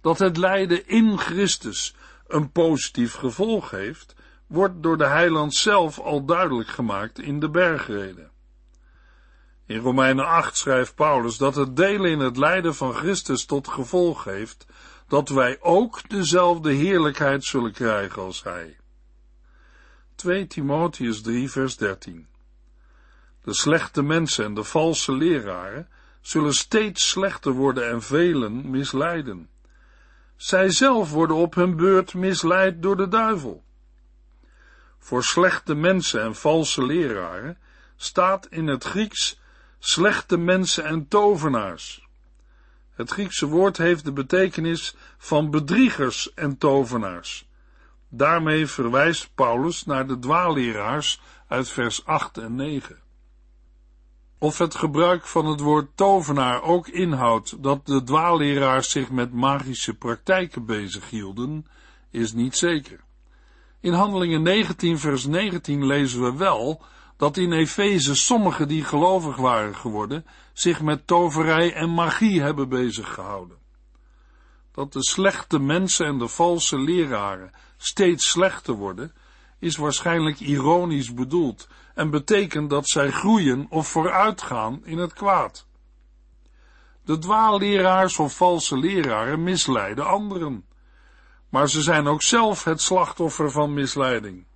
Dat 0.00 0.18
het 0.18 0.36
lijden 0.36 0.88
in 0.88 1.18
Christus 1.18 1.94
een 2.26 2.52
positief 2.52 3.14
gevolg 3.14 3.70
heeft, 3.70 4.14
wordt 4.46 4.82
door 4.82 4.98
de 4.98 5.06
heiland 5.06 5.54
zelf 5.54 5.98
al 5.98 6.24
duidelijk 6.24 6.68
gemaakt 6.68 7.18
in 7.18 7.40
de 7.40 7.50
bergreden. 7.50 8.30
In 9.66 9.78
Romeinen 9.78 10.26
8 10.26 10.56
schrijft 10.56 10.94
Paulus 10.94 11.36
dat 11.36 11.54
het 11.54 11.76
delen 11.76 12.10
in 12.10 12.18
het 12.18 12.36
lijden 12.36 12.74
van 12.74 12.94
Christus 12.94 13.44
tot 13.44 13.68
gevolg 13.68 14.24
heeft 14.24 14.66
dat 15.08 15.28
wij 15.28 15.58
ook 15.60 16.08
dezelfde 16.08 16.72
heerlijkheid 16.72 17.44
zullen 17.44 17.72
krijgen 17.72 18.22
als 18.22 18.42
hij. 18.42 18.76
2 20.14 20.46
Timotheus 20.46 21.22
3 21.22 21.50
vers 21.50 21.76
13 21.76 22.26
De 23.42 23.54
slechte 23.54 24.02
mensen 24.02 24.44
en 24.44 24.54
de 24.54 24.64
valse 24.64 25.12
leraren 25.12 25.88
zullen 26.20 26.54
steeds 26.54 27.08
slechter 27.08 27.52
worden 27.52 27.88
en 27.88 28.02
velen 28.02 28.70
misleiden. 28.70 29.48
Zij 30.40 30.70
zelf 30.70 31.10
worden 31.10 31.36
op 31.36 31.54
hun 31.54 31.76
beurt 31.76 32.14
misleid 32.14 32.82
door 32.82 32.96
de 32.96 33.08
duivel. 33.08 33.64
Voor 34.98 35.24
slechte 35.24 35.74
mensen 35.74 36.22
en 36.22 36.34
valse 36.34 36.84
leraren 36.84 37.58
staat 37.96 38.46
in 38.46 38.66
het 38.66 38.84
Grieks 38.84 39.40
slechte 39.78 40.36
mensen 40.36 40.84
en 40.84 41.08
tovenaars. 41.08 42.08
Het 42.90 43.10
Griekse 43.10 43.46
woord 43.46 43.76
heeft 43.76 44.04
de 44.04 44.12
betekenis 44.12 44.96
van 45.18 45.50
bedriegers 45.50 46.34
en 46.34 46.58
tovenaars. 46.58 47.48
Daarmee 48.08 48.66
verwijst 48.66 49.34
Paulus 49.34 49.84
naar 49.84 50.06
de 50.06 50.18
dwaalleraars 50.18 51.20
uit 51.48 51.68
vers 51.68 52.04
8 52.04 52.38
en 52.38 52.54
9. 52.54 52.98
Of 54.42 54.58
het 54.58 54.74
gebruik 54.74 55.26
van 55.26 55.46
het 55.46 55.60
woord 55.60 55.96
tovenaar 55.96 56.62
ook 56.62 56.88
inhoudt 56.88 57.62
dat 57.62 57.86
de 57.86 58.02
dwaalleraars 58.02 58.90
zich 58.90 59.10
met 59.10 59.32
magische 59.32 59.94
praktijken 59.94 60.66
bezighielden, 60.66 61.66
is 62.10 62.32
niet 62.32 62.56
zeker. 62.56 63.00
In 63.80 63.92
Handelingen 63.92 64.42
19 64.42 64.98
vers 64.98 65.26
19 65.26 65.86
lezen 65.86 66.22
we 66.22 66.36
wel 66.36 66.82
dat 67.16 67.36
in 67.36 67.52
Efeze 67.52 68.14
sommigen 68.14 68.68
die 68.68 68.84
gelovig 68.84 69.36
waren 69.36 69.76
geworden 69.76 70.26
zich 70.52 70.80
met 70.80 71.06
toverij 71.06 71.72
en 71.72 71.90
magie 71.90 72.40
hebben 72.40 72.68
bezig 72.68 73.14
gehouden. 73.14 73.56
Dat 74.72 74.92
de 74.92 75.04
slechte 75.04 75.58
mensen 75.58 76.06
en 76.06 76.18
de 76.18 76.28
valse 76.28 76.78
leraren 76.78 77.50
steeds 77.76 78.30
slechter 78.30 78.74
worden, 78.74 79.12
is 79.58 79.76
waarschijnlijk 79.76 80.40
ironisch 80.40 81.14
bedoeld 81.14 81.68
en 81.94 82.10
betekent 82.10 82.70
dat 82.70 82.88
zij 82.88 83.10
groeien 83.10 83.66
of 83.68 83.88
vooruitgaan 83.88 84.80
in 84.84 84.98
het 84.98 85.12
kwaad. 85.12 85.66
De 87.04 87.18
dwaalleraars 87.18 88.18
of 88.18 88.36
valse 88.36 88.76
leraren 88.78 89.42
misleiden 89.42 90.06
anderen, 90.06 90.64
maar 91.48 91.68
ze 91.68 91.82
zijn 91.82 92.06
ook 92.06 92.22
zelf 92.22 92.64
het 92.64 92.80
slachtoffer 92.80 93.50
van 93.50 93.74
misleiding. 93.74 94.46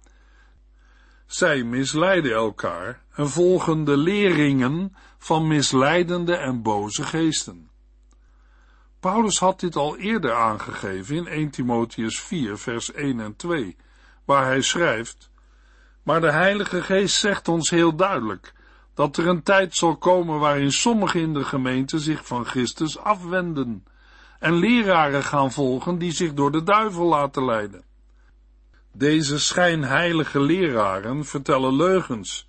Zij 1.27 1.63
misleiden 1.63 2.33
elkaar 2.33 3.03
en 3.15 3.29
volgen 3.29 3.85
de 3.85 3.97
leringen 3.97 4.97
van 5.19 5.47
misleidende 5.47 6.37
en 6.37 6.63
boze 6.63 7.03
geesten. 7.03 7.71
Paulus 9.01 9.39
had 9.39 9.61
dit 9.61 9.77
al 9.77 9.97
eerder 9.97 10.33
aangegeven 10.35 11.17
in 11.17 11.27
1 11.27 11.51
Timotheus 11.51 12.21
4, 12.21 12.59
vers 12.59 12.93
1 12.93 13.21
en 13.21 13.37
2, 13.37 13.77
waar 14.25 14.45
hij 14.45 14.63
schrijft, 14.63 15.31
maar 16.05 16.21
de 16.21 16.33
Heilige 16.33 16.83
Geest 16.83 17.17
zegt 17.17 17.49
ons 17.49 17.71
heel 17.71 17.97
duidelijk 17.97 18.53
dat 18.95 19.17
er 19.17 19.27
een 19.27 19.43
tijd 19.43 19.75
zal 19.75 19.97
komen 19.97 20.39
waarin 20.39 20.73
sommigen 20.73 21.21
in 21.21 21.35
de 21.35 21.45
gemeente 21.45 21.99
zich 21.99 22.27
van 22.27 22.45
Christus 22.47 22.99
afwenden 22.99 23.85
en 24.39 24.55
leraren 24.55 25.23
gaan 25.23 25.53
volgen 25.53 25.99
die 25.99 26.13
zich 26.13 26.35
door 26.35 26.53
de 26.53 26.63
duivel 26.63 27.07
laten 27.07 27.45
leiden. 27.45 27.85
Deze 28.93 29.39
schijnheilige 29.39 30.41
leraren 30.41 31.25
vertellen 31.25 31.77
leugens 31.77 32.47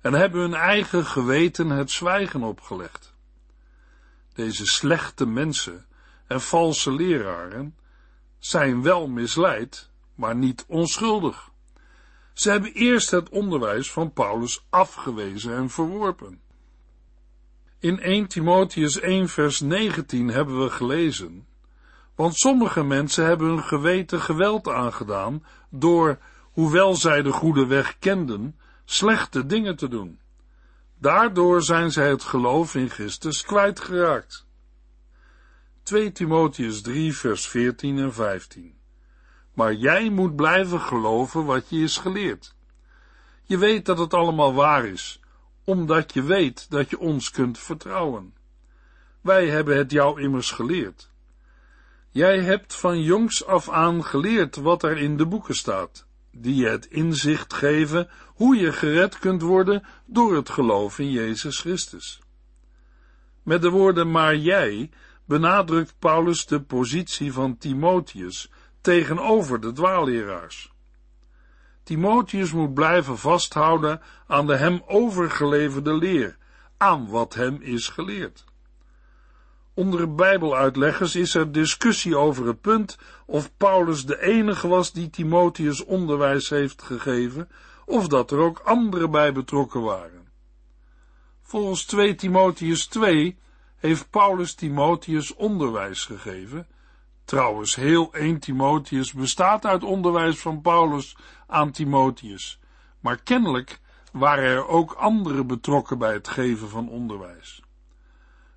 en 0.00 0.12
hebben 0.12 0.40
hun 0.40 0.54
eigen 0.54 1.04
geweten 1.04 1.70
het 1.70 1.90
zwijgen 1.90 2.42
opgelegd. 2.42 3.14
Deze 4.34 4.66
slechte 4.66 5.26
mensen 5.26 5.86
en 6.26 6.40
valse 6.40 6.92
leraren 6.92 7.76
zijn 8.38 8.82
wel 8.82 9.08
misleid, 9.08 9.90
maar 10.14 10.36
niet 10.36 10.64
onschuldig. 10.68 11.50
Ze 12.38 12.50
hebben 12.50 12.72
eerst 12.72 13.10
het 13.10 13.28
onderwijs 13.28 13.92
van 13.92 14.12
Paulus 14.12 14.66
afgewezen 14.70 15.56
en 15.56 15.70
verworpen. 15.70 16.40
In 17.78 18.00
1 18.00 18.26
Timotheus 18.26 19.00
1 19.00 19.28
vers 19.28 19.60
19 19.60 20.28
hebben 20.28 20.62
we 20.62 20.70
gelezen, 20.70 21.46
Want 22.14 22.36
sommige 22.36 22.84
mensen 22.84 23.24
hebben 23.24 23.48
hun 23.48 23.62
geweten 23.62 24.20
geweld 24.20 24.68
aangedaan 24.68 25.44
door, 25.70 26.18
hoewel 26.52 26.94
zij 26.94 27.22
de 27.22 27.32
goede 27.32 27.66
weg 27.66 27.98
kenden, 27.98 28.58
slechte 28.84 29.46
dingen 29.46 29.76
te 29.76 29.88
doen. 29.88 30.20
Daardoor 30.98 31.62
zijn 31.62 31.90
zij 31.90 32.08
het 32.08 32.22
geloof 32.22 32.74
in 32.74 32.90
Christus 32.90 33.42
kwijtgeraakt. 33.42 34.46
2 35.82 36.12
Timotheus 36.12 36.82
3 36.82 37.16
vers 37.16 37.48
14 37.48 37.98
en 37.98 38.12
15 38.12 38.77
Maar 39.58 39.74
jij 39.74 40.10
moet 40.10 40.36
blijven 40.36 40.80
geloven 40.80 41.44
wat 41.44 41.68
je 41.68 41.78
is 41.78 41.96
geleerd. 41.96 42.54
Je 43.42 43.58
weet 43.58 43.86
dat 43.86 43.98
het 43.98 44.14
allemaal 44.14 44.54
waar 44.54 44.86
is, 44.86 45.20
omdat 45.64 46.12
je 46.12 46.22
weet 46.22 46.70
dat 46.70 46.90
je 46.90 46.98
ons 46.98 47.30
kunt 47.30 47.58
vertrouwen. 47.58 48.34
Wij 49.20 49.48
hebben 49.48 49.76
het 49.76 49.90
jou 49.90 50.20
immers 50.20 50.50
geleerd. 50.50 51.10
Jij 52.10 52.40
hebt 52.40 52.74
van 52.74 53.02
jongs 53.02 53.46
af 53.46 53.70
aan 53.70 54.04
geleerd 54.04 54.56
wat 54.56 54.82
er 54.82 54.96
in 54.96 55.16
de 55.16 55.26
boeken 55.26 55.54
staat, 55.54 56.06
die 56.30 56.54
je 56.54 56.68
het 56.68 56.86
inzicht 56.86 57.54
geven 57.54 58.08
hoe 58.26 58.56
je 58.56 58.72
gered 58.72 59.18
kunt 59.18 59.42
worden 59.42 59.84
door 60.06 60.36
het 60.36 60.50
geloof 60.50 60.98
in 60.98 61.10
Jezus 61.10 61.60
Christus. 61.60 62.20
Met 63.42 63.62
de 63.62 63.70
woorden 63.70 64.10
maar 64.10 64.36
jij 64.36 64.90
benadrukt 65.24 65.94
Paulus 65.98 66.46
de 66.46 66.60
positie 66.60 67.32
van 67.32 67.58
Timotheus 67.58 68.50
tegenover 68.80 69.60
de 69.60 69.72
dwaalleraars. 69.72 70.72
Timotheus 71.82 72.52
moet 72.52 72.74
blijven 72.74 73.18
vasthouden 73.18 74.00
aan 74.26 74.46
de 74.46 74.56
hem 74.56 74.82
overgeleverde 74.86 75.94
leer, 75.94 76.36
aan 76.76 77.08
wat 77.08 77.34
hem 77.34 77.58
is 77.60 77.88
geleerd. 77.88 78.44
Onder 79.74 80.00
de 80.00 80.08
Bijbeluitleggers 80.08 81.16
is 81.16 81.34
er 81.34 81.52
discussie 81.52 82.16
over 82.16 82.46
het 82.46 82.60
punt 82.60 82.98
of 83.26 83.56
Paulus 83.56 84.06
de 84.06 84.22
enige 84.22 84.68
was 84.68 84.92
die 84.92 85.10
Timotheus 85.10 85.84
onderwijs 85.84 86.48
heeft 86.48 86.82
gegeven, 86.82 87.48
of 87.86 88.08
dat 88.08 88.30
er 88.30 88.38
ook 88.38 88.58
anderen 88.58 89.10
bij 89.10 89.32
betrokken 89.32 89.82
waren. 89.82 90.28
Volgens 91.42 91.84
2 91.84 92.14
Timotheus 92.14 92.86
2 92.86 93.38
heeft 93.76 94.10
Paulus 94.10 94.54
Timotheus 94.54 95.34
onderwijs 95.34 96.04
gegeven. 96.04 96.66
Trouwens, 97.28 97.74
heel 97.74 98.14
1 98.14 98.38
Timotheus 98.38 99.12
bestaat 99.12 99.66
uit 99.66 99.84
onderwijs 99.84 100.38
van 100.38 100.60
Paulus 100.60 101.16
aan 101.46 101.70
Timotheus, 101.70 102.60
maar 103.00 103.22
kennelijk 103.22 103.80
waren 104.12 104.44
er 104.44 104.66
ook 104.66 104.92
anderen 104.92 105.46
betrokken 105.46 105.98
bij 105.98 106.12
het 106.12 106.28
geven 106.28 106.68
van 106.68 106.88
onderwijs. 106.88 107.62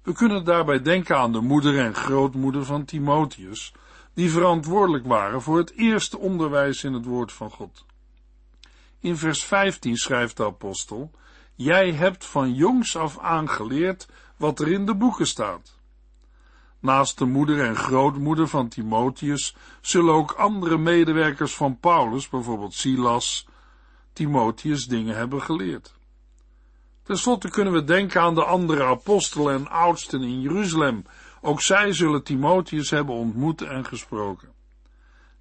We 0.04 0.13
kunnen 0.13 0.46
daarbij 0.46 0.82
denken 0.82 1.18
aan 1.18 1.32
de 1.32 1.42
moeder 1.42 1.80
en 1.80 1.94
grootmoeder 1.94 2.66
van 2.66 2.86
Timotheus, 2.86 3.74
die 4.13 4.32
verantwoordelijk 4.32 5.06
waren 5.06 5.42
voor 5.42 5.58
het 5.58 5.74
eerste 5.74 6.18
onderwijs 6.18 6.84
in 6.84 6.94
het 6.94 7.06
woord 7.06 7.32
van 7.32 7.50
God. 7.50 7.86
In 9.00 9.18
vers 9.18 9.44
15 9.44 9.96
schrijft 9.98 10.38
de 10.38 10.46
apostel, 10.46 11.12
Jij 11.56 11.92
hebt 11.92 12.25
van 12.25 12.54
jongs 12.54 12.98
af 12.98 13.20
aan 13.20 13.50
geleerd 13.50 14.08
wat 14.38 14.60
er 14.60 14.72
in 14.72 14.86
de 14.86 14.96
boeken 14.96 15.28
staat. 15.28 15.80
Naast 16.82 17.18
de 17.18 17.26
moeder 17.26 17.66
en 17.66 17.76
grootmoeder 17.76 18.48
van 18.48 18.68
Timotheus 18.68 19.56
zullen 19.82 20.14
ook 20.14 20.32
andere 20.32 20.78
medewerkers 20.78 21.56
van 21.56 21.80
Paulus, 21.80 22.30
bijvoorbeeld 22.30 22.74
Silas, 22.74 23.48
Timotheus 24.14 24.86
dingen 24.86 25.16
hebben 25.16 25.42
geleerd. 25.42 25.94
Ten 27.04 27.18
slotte 27.18 27.50
kunnen 27.50 27.74
we 27.74 27.84
denken 27.84 28.22
aan 28.22 28.36
de 28.36 28.44
andere 28.44 28.84
apostelen 28.84 29.54
en 29.54 29.70
oudsten 29.70 30.22
in 30.22 30.42
Jeruzalem. 30.42 31.06
Ook 31.42 31.62
zij 31.62 31.94
zullen 31.94 32.24
Timotheus 32.24 32.90
hebben 32.90 33.16
ontmoet 33.16 33.62
en 33.62 33.86
gesproken. 33.86 34.50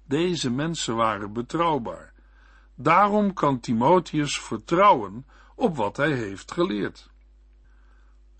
Deze 0.05 0.49
mensen 0.49 0.95
waren 0.95 1.33
betrouwbaar. 1.33 2.13
Daarom 2.75 3.33
kan 3.33 3.59
Timotheus 3.59 4.39
vertrouwen 4.39 5.25
op 5.55 5.75
wat 5.75 5.97
hij 5.97 6.11
heeft 6.11 6.51
geleerd. 6.51 7.10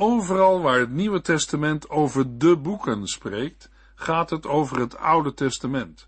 Overal 0.03 0.61
waar 0.61 0.79
het 0.79 0.91
Nieuwe 0.91 1.21
Testament 1.21 1.89
over 1.89 2.37
de 2.37 2.57
boeken 2.57 3.07
spreekt, 3.07 3.69
gaat 3.95 4.29
het 4.29 4.47
over 4.47 4.79
het 4.79 4.97
Oude 4.97 5.33
Testament. 5.33 6.07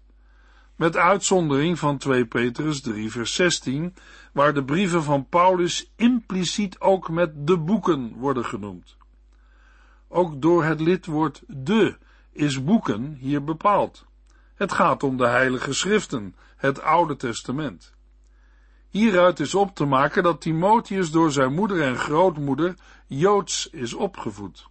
Met 0.75 0.97
uitzondering 0.97 1.79
van 1.79 1.97
2 1.97 2.25
Petrus 2.25 2.81
3 2.81 3.11
vers 3.11 3.35
16, 3.35 3.95
waar 4.31 4.53
de 4.53 4.63
brieven 4.63 5.03
van 5.03 5.27
Paulus 5.29 5.91
impliciet 5.95 6.79
ook 6.79 7.09
met 7.09 7.47
de 7.47 7.57
boeken 7.57 8.13
worden 8.13 8.45
genoemd. 8.45 8.97
Ook 10.07 10.41
door 10.41 10.63
het 10.63 10.79
lidwoord 10.79 11.43
de 11.47 11.97
is 12.31 12.63
boeken 12.63 13.13
hier 13.19 13.43
bepaald. 13.43 14.05
Het 14.55 14.71
gaat 14.71 15.03
om 15.03 15.17
de 15.17 15.27
heilige 15.27 15.73
schriften, 15.73 16.35
het 16.55 16.81
Oude 16.81 17.15
Testament. 17.15 17.93
Hieruit 18.93 19.39
is 19.39 19.55
op 19.55 19.75
te 19.75 19.85
maken 19.85 20.23
dat 20.23 20.41
Timotheus 20.41 21.11
door 21.11 21.31
zijn 21.31 21.53
moeder 21.53 21.81
en 21.81 21.97
grootmoeder 21.97 22.75
Joods 23.07 23.69
is 23.69 23.93
opgevoed. 23.93 24.67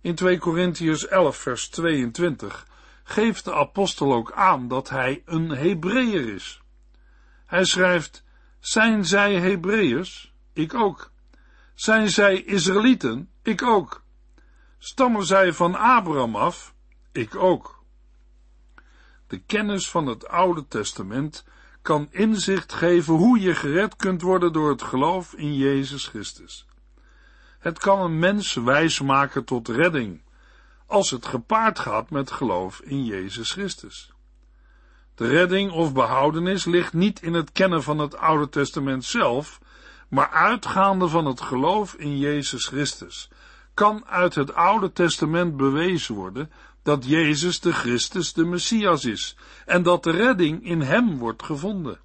In 0.00 0.14
2 0.14 0.38
Korintiërs 0.38 1.06
11 1.06 1.36
vers 1.36 1.68
22 1.68 2.66
geeft 3.04 3.44
de 3.44 3.54
apostel 3.54 4.14
ook 4.14 4.32
aan 4.32 4.68
dat 4.68 4.88
hij 4.88 5.22
een 5.24 5.50
Hebreeër 5.50 6.34
is. 6.34 6.62
Hij 7.46 7.64
schrijft, 7.64 8.24
zijn 8.60 9.04
zij 9.04 9.34
Hebreeërs? 9.34 10.32
Ik 10.52 10.74
ook. 10.74 11.10
Zijn 11.74 12.08
zij 12.08 12.42
Israëlieten? 12.42 13.30
Ik 13.42 13.62
ook. 13.62 14.02
Stammen 14.78 15.24
zij 15.24 15.52
van 15.52 15.74
Abraham 15.74 16.36
af? 16.36 16.74
Ik 17.12 17.34
ook. 17.34 17.84
De 19.26 19.38
kennis 19.38 19.90
van 19.90 20.06
het 20.06 20.28
Oude 20.28 20.68
Testament 20.68 21.44
kan 21.84 22.08
inzicht 22.10 22.72
geven 22.72 23.14
hoe 23.14 23.40
je 23.40 23.54
gered 23.54 23.96
kunt 23.96 24.22
worden 24.22 24.52
door 24.52 24.70
het 24.70 24.82
geloof 24.82 25.34
in 25.34 25.54
Jezus 25.54 26.06
Christus. 26.06 26.66
Het 27.58 27.78
kan 27.78 28.00
een 28.00 28.18
mens 28.18 28.54
wijs 28.54 29.00
maken 29.00 29.44
tot 29.44 29.68
redding, 29.68 30.22
als 30.86 31.10
het 31.10 31.26
gepaard 31.26 31.78
gaat 31.78 32.10
met 32.10 32.30
geloof 32.30 32.80
in 32.80 33.04
Jezus 33.04 33.52
Christus. 33.52 34.12
De 35.14 35.26
redding 35.26 35.70
of 35.70 35.92
behoudenis 35.92 36.64
ligt 36.64 36.92
niet 36.92 37.22
in 37.22 37.34
het 37.34 37.52
kennen 37.52 37.82
van 37.82 37.98
het 37.98 38.16
Oude 38.16 38.48
Testament 38.48 39.04
zelf, 39.04 39.60
maar 40.08 40.30
uitgaande 40.30 41.08
van 41.08 41.26
het 41.26 41.40
geloof 41.40 41.94
in 41.94 42.18
Jezus 42.18 42.66
Christus, 42.66 43.30
kan 43.74 44.06
uit 44.06 44.34
het 44.34 44.54
Oude 44.54 44.92
Testament 44.92 45.56
bewezen 45.56 46.14
worden 46.14 46.50
dat 46.84 47.04
Jezus 47.04 47.60
de 47.60 47.72
Christus 47.72 48.32
de 48.32 48.44
Messias 48.44 49.04
is 49.04 49.36
en 49.66 49.82
dat 49.82 50.02
de 50.02 50.10
redding 50.10 50.64
in 50.64 50.80
hem 50.80 51.18
wordt 51.18 51.42
gevonden. 51.42 51.98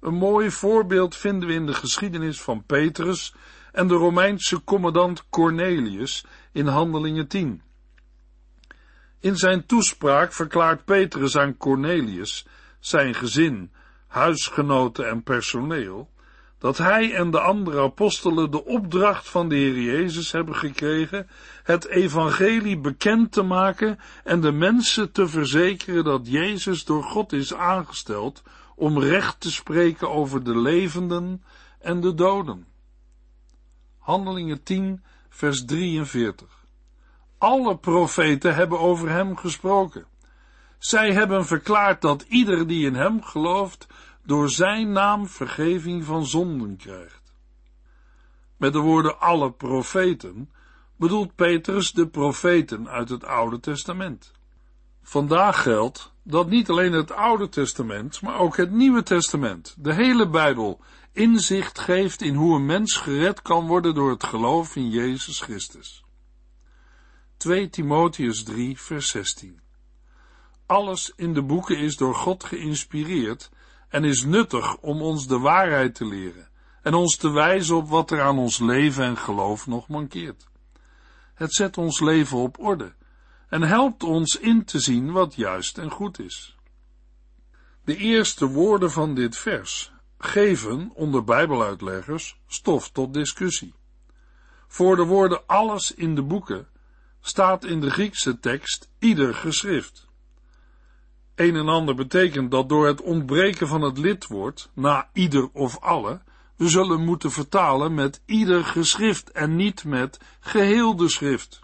Een 0.00 0.14
mooi 0.14 0.50
voorbeeld 0.50 1.16
vinden 1.16 1.48
we 1.48 1.54
in 1.54 1.66
de 1.66 1.74
geschiedenis 1.74 2.40
van 2.40 2.64
Petrus 2.64 3.34
en 3.72 3.88
de 3.88 3.94
Romeinse 3.94 4.64
commandant 4.64 5.28
Cornelius 5.28 6.24
in 6.52 6.66
Handelingen 6.66 7.28
10. 7.28 7.62
In 9.20 9.36
zijn 9.36 9.66
toespraak 9.66 10.32
verklaart 10.32 10.84
Petrus 10.84 11.36
aan 11.36 11.56
Cornelius, 11.56 12.46
zijn 12.80 13.14
gezin, 13.14 13.72
huisgenoten 14.06 15.08
en 15.08 15.22
personeel, 15.22 16.10
dat 16.66 16.78
hij 16.78 17.14
en 17.14 17.30
de 17.30 17.40
andere 17.40 17.80
apostelen 17.80 18.50
de 18.50 18.64
opdracht 18.64 19.28
van 19.28 19.48
de 19.48 19.54
Heer 19.54 19.80
Jezus 19.80 20.32
hebben 20.32 20.54
gekregen 20.54 21.28
het 21.62 21.86
evangelie 21.86 22.78
bekend 22.78 23.32
te 23.32 23.42
maken 23.42 23.98
en 24.24 24.40
de 24.40 24.52
mensen 24.52 25.12
te 25.12 25.28
verzekeren 25.28 26.04
dat 26.04 26.28
Jezus 26.28 26.84
door 26.84 27.02
God 27.02 27.32
is 27.32 27.54
aangesteld 27.54 28.42
om 28.76 28.98
recht 28.98 29.40
te 29.40 29.50
spreken 29.50 30.10
over 30.10 30.44
de 30.44 30.58
levenden 30.58 31.42
en 31.80 32.00
de 32.00 32.14
doden. 32.14 32.66
Handelingen 33.98 34.62
10, 34.62 35.02
vers 35.28 35.64
43. 35.64 36.64
Alle 37.38 37.76
profeten 37.76 38.54
hebben 38.54 38.78
over 38.78 39.10
hem 39.10 39.36
gesproken. 39.36 40.06
Zij 40.78 41.12
hebben 41.12 41.46
verklaard 41.46 42.00
dat 42.00 42.24
ieder 42.28 42.66
die 42.66 42.86
in 42.86 42.94
hem 42.94 43.22
gelooft, 43.22 43.86
door 44.26 44.50
zijn 44.50 44.92
naam 44.92 45.26
vergeving 45.26 46.04
van 46.04 46.26
zonden 46.26 46.76
krijgt. 46.76 47.34
Met 48.56 48.72
de 48.72 48.78
woorden 48.78 49.20
alle 49.20 49.52
profeten 49.52 50.50
bedoelt 50.96 51.34
Petrus 51.34 51.92
de 51.92 52.08
profeten 52.08 52.88
uit 52.88 53.08
het 53.08 53.24
Oude 53.24 53.60
Testament. 53.60 54.32
Vandaag 55.02 55.62
geldt 55.62 56.12
dat 56.22 56.48
niet 56.48 56.70
alleen 56.70 56.92
het 56.92 57.12
Oude 57.12 57.48
Testament, 57.48 58.22
maar 58.22 58.38
ook 58.38 58.56
het 58.56 58.70
Nieuwe 58.70 59.02
Testament, 59.02 59.74
de 59.78 59.94
hele 59.94 60.28
Bijbel, 60.28 60.80
inzicht 61.12 61.78
geeft 61.78 62.22
in 62.22 62.34
hoe 62.34 62.56
een 62.56 62.66
mens 62.66 62.96
gered 62.96 63.42
kan 63.42 63.66
worden 63.66 63.94
door 63.94 64.10
het 64.10 64.24
geloof 64.24 64.76
in 64.76 64.90
Jezus 64.90 65.40
Christus. 65.40 66.04
2 67.36 67.68
Timotheus 67.68 68.42
3, 68.42 68.80
vers 68.80 69.08
16. 69.08 69.60
Alles 70.66 71.12
in 71.16 71.34
de 71.34 71.42
boeken 71.42 71.78
is 71.78 71.96
door 71.96 72.14
God 72.14 72.44
geïnspireerd 72.44 73.50
en 73.88 74.04
is 74.04 74.24
nuttig 74.24 74.76
om 74.76 75.02
ons 75.02 75.26
de 75.26 75.38
waarheid 75.38 75.94
te 75.94 76.06
leren 76.06 76.48
en 76.82 76.94
ons 76.94 77.16
te 77.16 77.30
wijzen 77.30 77.76
op 77.76 77.88
wat 77.88 78.10
er 78.10 78.22
aan 78.22 78.38
ons 78.38 78.58
leven 78.58 79.04
en 79.04 79.16
geloof 79.16 79.66
nog 79.66 79.88
mankeert. 79.88 80.46
Het 81.34 81.54
zet 81.54 81.78
ons 81.78 82.00
leven 82.00 82.38
op 82.38 82.58
orde 82.58 82.92
en 83.48 83.62
helpt 83.62 84.02
ons 84.02 84.36
in 84.36 84.64
te 84.64 84.80
zien 84.80 85.12
wat 85.12 85.34
juist 85.34 85.78
en 85.78 85.90
goed 85.90 86.18
is. 86.18 86.56
De 87.84 87.96
eerste 87.96 88.46
woorden 88.46 88.90
van 88.90 89.14
dit 89.14 89.36
vers 89.36 89.92
geven 90.18 90.90
onder 90.94 91.24
Bijbeluitleggers 91.24 92.40
stof 92.46 92.90
tot 92.90 93.14
discussie. 93.14 93.74
Voor 94.66 94.96
de 94.96 95.04
woorden 95.04 95.46
alles 95.46 95.94
in 95.94 96.14
de 96.14 96.22
boeken 96.22 96.68
staat 97.20 97.64
in 97.64 97.80
de 97.80 97.90
Griekse 97.90 98.38
tekst 98.38 98.88
ieder 98.98 99.34
geschrift. 99.34 100.05
Een 101.36 101.56
en 101.56 101.68
ander 101.68 101.94
betekent 101.94 102.50
dat 102.50 102.68
door 102.68 102.86
het 102.86 103.00
ontbreken 103.00 103.68
van 103.68 103.82
het 103.82 103.98
lidwoord 103.98 104.70
na 104.74 105.08
ieder 105.12 105.48
of 105.52 105.80
alle, 105.80 106.20
we 106.56 106.68
zullen 106.68 107.04
moeten 107.04 107.30
vertalen 107.30 107.94
met 107.94 108.22
ieder 108.26 108.64
geschrift 108.64 109.30
en 109.30 109.56
niet 109.56 109.84
met 109.84 110.20
geheel 110.40 110.96
de 110.96 111.08
schrift. 111.08 111.60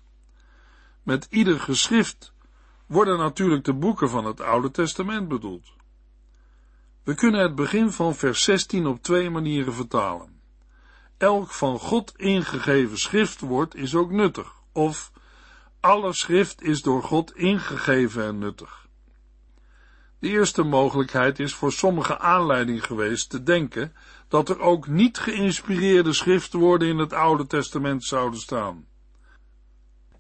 Met 1.03 1.27
ieder 1.31 1.61
geschrift 1.61 2.33
worden 2.87 3.19
natuurlijk 3.19 3.65
de 3.65 3.75
boeken 3.75 4.11
van 4.11 4.25
het 4.25 4.41
Oude 4.41 4.71
Testament 4.71 5.29
bedoeld. 5.29 5.73
We 7.05 7.15
kunnen 7.15 7.41
het 7.41 7.55
begin 7.55 7.91
van 7.93 8.15
vers 8.15 8.45
16 8.45 8.87
op 8.87 9.03
twee 9.03 9.31
manieren 9.31 9.75
vertalen. 9.75 10.41
Elk 11.17 11.51
van 11.51 11.79
God 11.79 12.13
ingegeven 12.17 12.99
schriftwoord 12.99 13.75
is 13.75 13.95
ook 13.95 14.11
nuttig, 14.11 14.53
of 14.73 15.13
alle 15.81 16.13
schrift 16.13 16.63
is 16.63 16.83
door 16.83 17.03
God 17.03 17.37
ingegeven 17.37 18.25
en 18.25 18.39
nuttig. 18.39 18.82
De 20.23 20.29
eerste 20.29 20.63
mogelijkheid 20.63 21.39
is 21.39 21.55
voor 21.55 21.73
sommige 21.73 22.19
aanleiding 22.19 22.85
geweest 22.85 23.31
te 23.31 23.43
denken 23.43 23.93
dat 24.29 24.49
er 24.49 24.61
ook 24.61 24.87
niet 24.87 25.19
geïnspireerde 25.19 26.13
schriftwoorden 26.13 26.89
in 26.89 26.99
het 26.99 27.13
Oude 27.13 27.47
Testament 27.47 28.05
zouden 28.05 28.41
staan. 28.41 28.87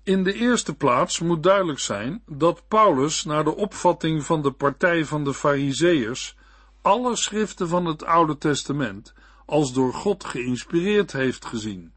In 0.02 0.24
de 0.24 0.32
eerste 0.32 0.74
plaats 0.74 1.18
moet 1.18 1.42
duidelijk 1.42 1.78
zijn 1.78 2.22
dat 2.26 2.68
Paulus 2.68 3.24
naar 3.24 3.44
de 3.44 3.56
opvatting 3.56 4.24
van 4.24 4.42
de 4.42 4.50
partij 4.50 5.04
van 5.04 5.24
de 5.24 5.34
Fariseërs 5.34 6.36
alle 6.80 7.16
schriften 7.16 7.68
van 7.68 7.84
het 7.84 8.04
Oude 8.04 8.38
Testament 8.38 9.14
als 9.46 9.72
door 9.72 9.94
God 9.94 10.24
geïnspireerd 10.24 11.12
heeft 11.12 11.44
gezien. 11.44 11.92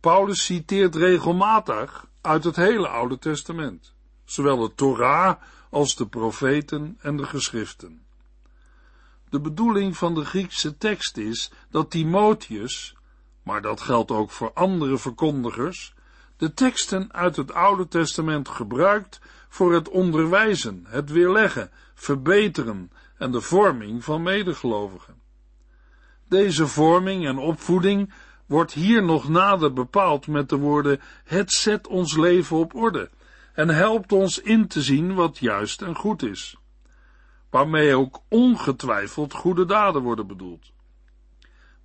Paulus 0.00 0.44
citeert 0.44 0.94
regelmatig 0.94 2.06
uit 2.20 2.44
het 2.44 2.56
hele 2.56 2.88
Oude 2.88 3.18
Testament, 3.18 3.94
zowel 4.24 4.58
de 4.58 4.74
Torah 4.74 5.36
als 5.70 5.96
de 5.96 6.06
profeten 6.06 6.98
en 7.00 7.16
de 7.16 7.24
geschriften. 7.24 8.02
De 9.28 9.40
bedoeling 9.40 9.96
van 9.96 10.14
de 10.14 10.24
Griekse 10.24 10.76
tekst 10.76 11.16
is 11.16 11.52
dat 11.70 11.90
Timotheus, 11.90 12.96
maar 13.42 13.62
dat 13.62 13.80
geldt 13.80 14.10
ook 14.10 14.30
voor 14.30 14.52
andere 14.52 14.98
verkondigers, 14.98 15.94
de 16.36 16.54
teksten 16.54 17.12
uit 17.12 17.36
het 17.36 17.52
Oude 17.52 17.88
Testament 17.88 18.48
gebruikt 18.48 19.20
voor 19.48 19.74
het 19.74 19.88
onderwijzen, 19.88 20.84
het 20.88 21.10
weerleggen, 21.10 21.70
verbeteren 21.94 22.90
en 23.18 23.30
de 23.30 23.40
vorming 23.40 24.04
van 24.04 24.22
medegelovigen. 24.22 25.14
Deze 26.28 26.66
vorming 26.66 27.26
en 27.26 27.38
opvoeding 27.38 28.12
wordt 28.46 28.72
hier 28.72 29.02
nog 29.02 29.28
nader 29.28 29.72
bepaald 29.72 30.26
met 30.26 30.48
de 30.48 30.56
woorden: 30.56 31.00
Het 31.24 31.52
zet 31.52 31.86
ons 31.86 32.16
leven 32.16 32.56
op 32.56 32.74
orde 32.74 33.10
en 33.58 33.68
helpt 33.68 34.12
ons 34.12 34.38
in 34.38 34.68
te 34.68 34.82
zien 34.82 35.14
wat 35.14 35.38
juist 35.38 35.82
en 35.82 35.94
goed 35.94 36.22
is, 36.22 36.56
waarmee 37.50 37.96
ook 37.96 38.22
ongetwijfeld 38.28 39.32
goede 39.32 39.64
daden 39.64 40.02
worden 40.02 40.26
bedoeld. 40.26 40.72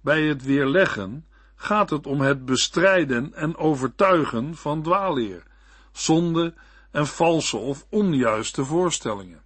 Bij 0.02 0.24
het 0.24 0.44
weerleggen 0.44 1.26
gaat 1.56 1.90
het 1.90 2.08
om 2.08 2.22
het 2.22 2.46
bestrijden 2.46 3.34
en 3.34 3.58
overtuigen 3.58 4.56
van 4.56 4.84
dwaalleer, 4.84 5.44
zonde 5.92 6.54
en 6.92 7.08
valse 7.08 7.58
of 7.58 7.86
onjuiste 7.90 8.66
voorstellingen. 8.66 9.42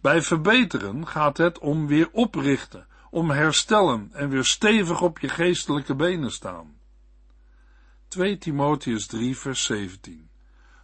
Bij 0.00 0.22
verbeteren 0.22 1.06
gaat 1.06 1.36
het 1.36 1.58
om 1.58 1.86
weer 1.86 2.08
oprichten, 2.12 2.86
om 3.10 3.30
herstellen 3.30 4.10
en 4.12 4.28
weer 4.28 4.44
stevig 4.44 5.00
op 5.00 5.18
je 5.18 5.28
geestelijke 5.28 5.94
benen 5.94 6.30
staan. 6.30 6.76
2 8.08 8.38
Timotheus 8.38 9.06
3 9.06 9.38
vers 9.38 9.64
17 9.64 10.27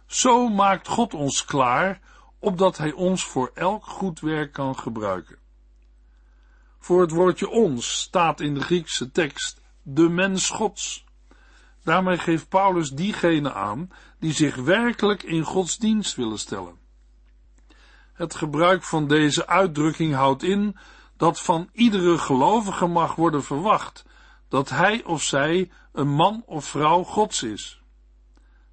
Zo 0.05 0.49
maakt 0.49 0.87
God 0.87 1.13
ons 1.13 1.45
klaar, 1.45 2.01
opdat 2.39 2.77
Hij 2.77 2.91
ons 2.91 3.25
voor 3.25 3.51
elk 3.53 3.85
goed 3.85 4.19
werk 4.19 4.53
kan 4.53 4.77
gebruiken. 4.77 5.37
Voor 6.79 7.01
het 7.01 7.11
woordje 7.11 7.49
ons 7.49 7.99
staat 7.99 8.39
in 8.39 8.53
de 8.53 8.61
Griekse 8.61 9.11
tekst 9.11 9.61
de 9.81 10.09
mens 10.09 10.49
Gods. 10.49 11.05
Daarmee 11.83 12.17
geeft 12.17 12.49
Paulus 12.49 12.89
diegenen 12.89 13.53
aan 13.53 13.89
die 14.19 14.33
zich 14.33 14.55
werkelijk 14.55 15.23
in 15.23 15.43
Gods 15.43 15.77
dienst 15.77 16.15
willen 16.15 16.39
stellen. 16.39 16.77
Het 18.13 18.35
gebruik 18.35 18.83
van 18.83 19.07
deze 19.07 19.47
uitdrukking 19.47 20.13
houdt 20.13 20.43
in 20.43 20.77
dat 21.17 21.41
van 21.41 21.69
iedere 21.71 22.17
gelovige 22.17 22.85
mag 22.85 23.15
worden 23.15 23.43
verwacht 23.43 24.05
dat 24.49 24.69
hij 24.69 25.03
of 25.03 25.23
zij 25.23 25.71
een 25.91 26.09
man 26.09 26.43
of 26.45 26.65
vrouw 26.65 27.03
Gods 27.03 27.43
is. 27.43 27.81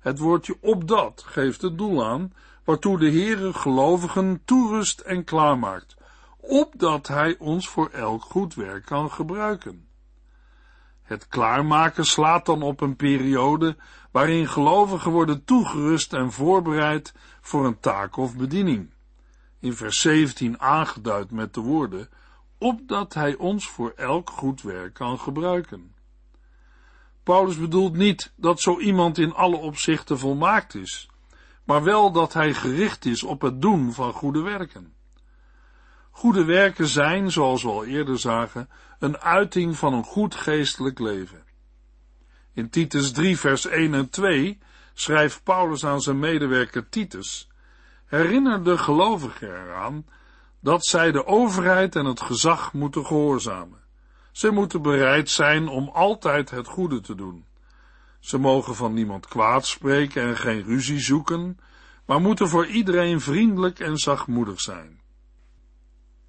Het 0.03 0.19
woordje 0.19 0.57
opdat 0.61 1.25
geeft 1.27 1.62
het 1.62 1.79
doel 1.79 2.07
aan 2.07 2.33
waartoe 2.65 2.99
de 2.99 3.11
Heere 3.11 3.53
gelovigen 3.53 4.43
toerust 4.45 5.01
en 5.01 5.25
klaarmaakt, 5.25 5.97
opdat 6.41 7.09
hij 7.09 7.37
ons 7.38 7.69
voor 7.69 7.88
elk 7.88 8.23
goed 8.23 8.55
werk 8.55 8.85
kan 8.85 9.11
gebruiken. 9.11 9.87
Het 11.03 11.29
klaarmaken 11.29 12.05
slaat 12.05 12.47
dan 12.47 12.62
op 12.62 12.81
een 12.81 12.97
periode 12.97 13.77
waarin 14.11 14.49
gelovigen 14.49 15.11
worden 15.11 15.45
toegerust 15.45 16.12
en 16.12 16.33
voorbereid 16.33 17.15
voor 17.41 17.67
een 17.67 17.81
taak 17.81 18.17
of 18.17 18.37
bediening. 18.37 18.91
In 19.61 19.75
vers 19.75 20.01
17 20.01 20.61
aangeduid 20.61 21.31
met 21.31 21.55
de 21.55 21.61
woorden, 21.61 22.09
opdat 22.59 23.15
hij 23.15 23.37
ons 23.37 23.69
voor 23.69 23.93
elk 23.97 24.31
goed 24.31 24.62
werk 24.62 24.95
kan 24.95 25.19
gebruiken. 25.19 25.91
Paulus 27.23 27.59
bedoelt 27.59 27.97
niet 27.97 28.33
dat 28.37 28.61
zo 28.61 28.79
iemand 28.79 29.19
in 29.19 29.35
alle 29.35 29.57
opzichten 29.57 30.19
volmaakt 30.19 30.75
is, 30.75 31.09
maar 31.65 31.83
wel 31.83 32.13
dat 32.13 32.33
hij 32.33 32.55
gericht 32.55 33.05
is 33.05 33.23
op 33.23 33.41
het 33.41 33.61
doen 33.61 33.93
van 33.93 34.13
goede 34.13 34.41
werken. 34.41 34.95
Goede 36.11 36.45
werken 36.45 36.87
zijn, 36.87 37.31
zoals 37.31 37.63
we 37.63 37.69
al 37.69 37.85
eerder 37.85 38.19
zagen, 38.19 38.69
een 38.99 39.19
uiting 39.19 39.77
van 39.77 39.93
een 39.95 40.05
goed 40.05 40.35
geestelijk 40.35 40.99
leven. 40.99 41.45
In 42.53 42.71
Titus 42.71 43.13
3 43.13 43.39
vers 43.39 43.67
1 43.67 43.95
en 43.95 44.11
2 44.11 44.59
schrijft 44.95 45.43
Paulus 45.43 45.85
aan 45.85 46.01
zijn 46.01 46.19
medewerker 46.19 46.89
Titus, 46.89 47.49
herinner 48.07 48.65
de 48.65 48.79
gelovigen 48.79 49.49
eraan 49.49 50.07
dat 50.61 50.85
zij 50.85 51.13
de 51.13 51.27
overheid 51.27 51.97
en 51.97 52.05
het 52.05 52.21
gezag 52.21 52.73
moeten 52.73 53.07
gehoorzamen. 53.07 53.82
Ze 54.33 54.51
moeten 54.51 54.83
bereid 54.83 55.31
zijn 55.31 55.68
om 55.68 55.88
altijd 55.88 56.51
het 56.51 56.66
goede 56.66 57.01
te 57.01 57.14
doen. 57.14 57.45
Ze 58.21 58.38
mogen 58.38 58.75
van 58.75 58.95
niemand 58.95 59.27
kwaad 59.27 59.66
spreken 59.66 60.23
en 60.23 60.37
geen 60.37 60.62
ruzie 60.62 61.01
zoeken, 61.01 61.59
maar 62.07 62.21
moeten 62.21 62.49
voor 62.49 62.66
iedereen 62.66 63.21
vriendelijk 63.21 63.79
en 63.79 63.97
zachtmoedig 63.97 64.61
zijn. 64.61 65.01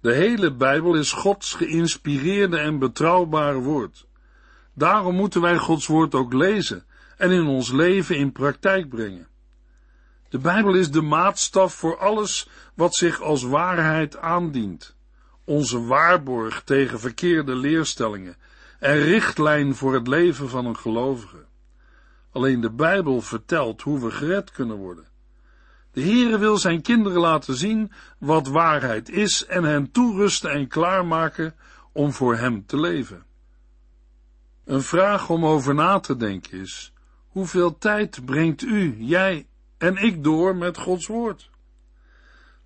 De 0.01 0.13
hele 0.13 0.53
Bijbel 0.53 0.95
is 0.95 1.11
Gods 1.11 1.53
geïnspireerde 1.53 2.57
en 2.57 2.79
betrouwbare 2.79 3.59
woord. 3.59 4.07
Daarom 4.73 5.15
moeten 5.15 5.41
wij 5.41 5.57
Gods 5.57 5.87
woord 5.87 6.15
ook 6.15 6.33
lezen 6.33 6.85
en 7.17 7.31
in 7.31 7.45
ons 7.45 7.71
leven 7.71 8.17
in 8.17 8.31
praktijk 8.31 8.89
brengen. 8.89 9.27
De 10.29 10.39
Bijbel 10.39 10.73
is 10.73 10.91
de 10.91 11.01
maatstaf 11.01 11.73
voor 11.73 11.97
alles 11.97 12.49
wat 12.73 12.95
zich 12.95 13.21
als 13.21 13.43
waarheid 13.43 14.17
aandient, 14.17 14.95
onze 15.45 15.85
waarborg 15.85 16.63
tegen 16.63 16.99
verkeerde 16.99 17.55
leerstellingen 17.55 18.35
en 18.79 18.97
richtlijn 18.97 19.75
voor 19.75 19.93
het 19.93 20.07
leven 20.07 20.49
van 20.49 20.65
een 20.65 20.77
gelovige. 20.77 21.45
Alleen 22.31 22.61
de 22.61 22.71
Bijbel 22.71 23.21
vertelt 23.21 23.81
hoe 23.81 23.99
we 23.99 24.11
gered 24.11 24.51
kunnen 24.51 24.77
worden. 24.77 25.05
De 25.91 26.01
Heere 26.01 26.37
wil 26.37 26.57
zijn 26.57 26.81
kinderen 26.81 27.19
laten 27.19 27.55
zien 27.55 27.91
wat 28.17 28.47
waarheid 28.47 29.09
is 29.09 29.45
en 29.45 29.63
hen 29.63 29.91
toerusten 29.91 30.51
en 30.51 30.67
klaarmaken 30.67 31.55
om 31.91 32.11
voor 32.11 32.35
hem 32.35 32.65
te 32.65 32.79
leven. 32.79 33.25
Een 34.65 34.81
vraag 34.81 35.29
om 35.29 35.45
over 35.45 35.75
na 35.75 35.99
te 35.99 36.15
denken 36.15 36.59
is, 36.59 36.93
hoeveel 37.27 37.77
tijd 37.77 38.25
brengt 38.25 38.61
u, 38.61 38.95
jij 38.99 39.47
en 39.77 39.97
ik 39.97 40.23
door 40.23 40.55
met 40.55 40.77
Gods 40.77 41.07
woord? 41.07 41.49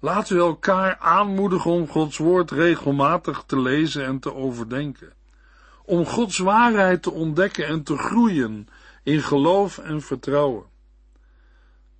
Laten 0.08 0.36
we 0.36 0.42
elkaar 0.42 0.98
aanmoedigen 0.98 1.72
om 1.72 1.88
Gods 1.88 2.18
woord 2.18 2.52
regelmatig 2.52 3.44
te 3.46 3.60
lezen 3.60 4.06
en 4.06 4.20
te 4.20 4.34
overdenken. 4.34 5.14
Om 5.86 6.06
Gods 6.06 6.38
waarheid 6.38 7.04
te 7.04 7.12
ontdekken 7.12 7.68
en 7.68 7.84
te 7.84 7.98
groeien 7.98 8.68
in 9.04 9.22
geloof 9.22 9.78
en 9.78 10.02
vertrouwen. 10.02 10.66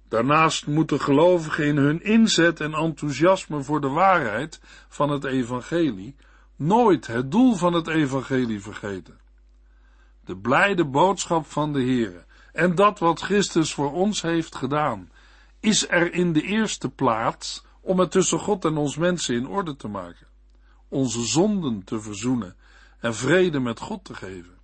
Daarnaast 0.10 0.68
moeten 0.68 1.00
gelovigen 1.00 1.66
in 1.66 1.78
hun 1.78 2.04
inzet 2.04 2.60
en 2.60 2.74
enthousiasme 2.74 3.64
voor 3.64 3.82
de 3.82 3.90
waarheid 3.90 4.60
van 4.90 5.10
het 5.10 5.24
evangelie 5.24 6.16
nooit 6.56 7.08
het 7.08 7.32
doel 7.32 7.56
van 7.56 7.74
het 7.74 7.88
evangelie 7.88 8.62
vergeten. 8.62 9.20
De 10.26 10.38
blijde 10.38 10.86
boodschap 10.86 11.46
van 11.46 11.74
de 11.74 11.82
Heere 11.82 12.26
en 12.54 12.76
dat 12.76 13.00
wat 13.00 13.22
Christus 13.22 13.74
voor 13.74 13.92
ons 13.94 14.22
heeft 14.22 14.56
gedaan, 14.56 15.12
is 15.60 15.90
er 15.90 16.14
in 16.14 16.34
de 16.34 16.42
eerste 16.42 16.90
plaats 16.90 17.66
om 17.88 18.00
het 18.00 18.12
tussen 18.12 18.40
God 18.40 18.66
en 18.66 18.78
ons 18.78 18.98
mensen 18.98 19.36
in 19.36 19.48
orde 19.48 19.76
te 19.76 19.88
maken, 19.88 20.28
onze 20.88 21.26
zonden 21.26 21.84
te 21.84 22.02
verzoenen 22.02 22.56
en 23.00 23.16
vrede 23.16 23.60
met 23.60 23.80
God 23.80 24.04
te 24.04 24.14
geven. 24.14 24.56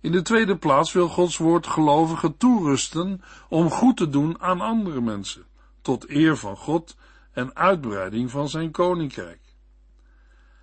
In 0.00 0.12
de 0.12 0.22
tweede 0.22 0.56
plaats 0.56 0.92
wil 0.92 1.08
Gods 1.08 1.36
woord 1.36 1.66
gelovigen 1.66 2.36
toerusten 2.36 3.22
om 3.48 3.70
goed 3.70 3.96
te 3.96 4.08
doen 4.08 4.40
aan 4.40 4.60
andere 4.60 5.00
mensen, 5.00 5.44
tot 5.82 6.10
eer 6.10 6.36
van 6.36 6.56
God 6.56 6.96
en 7.32 7.56
uitbreiding 7.56 8.30
van 8.30 8.48
zijn 8.48 8.70
koninkrijk. 8.70 9.40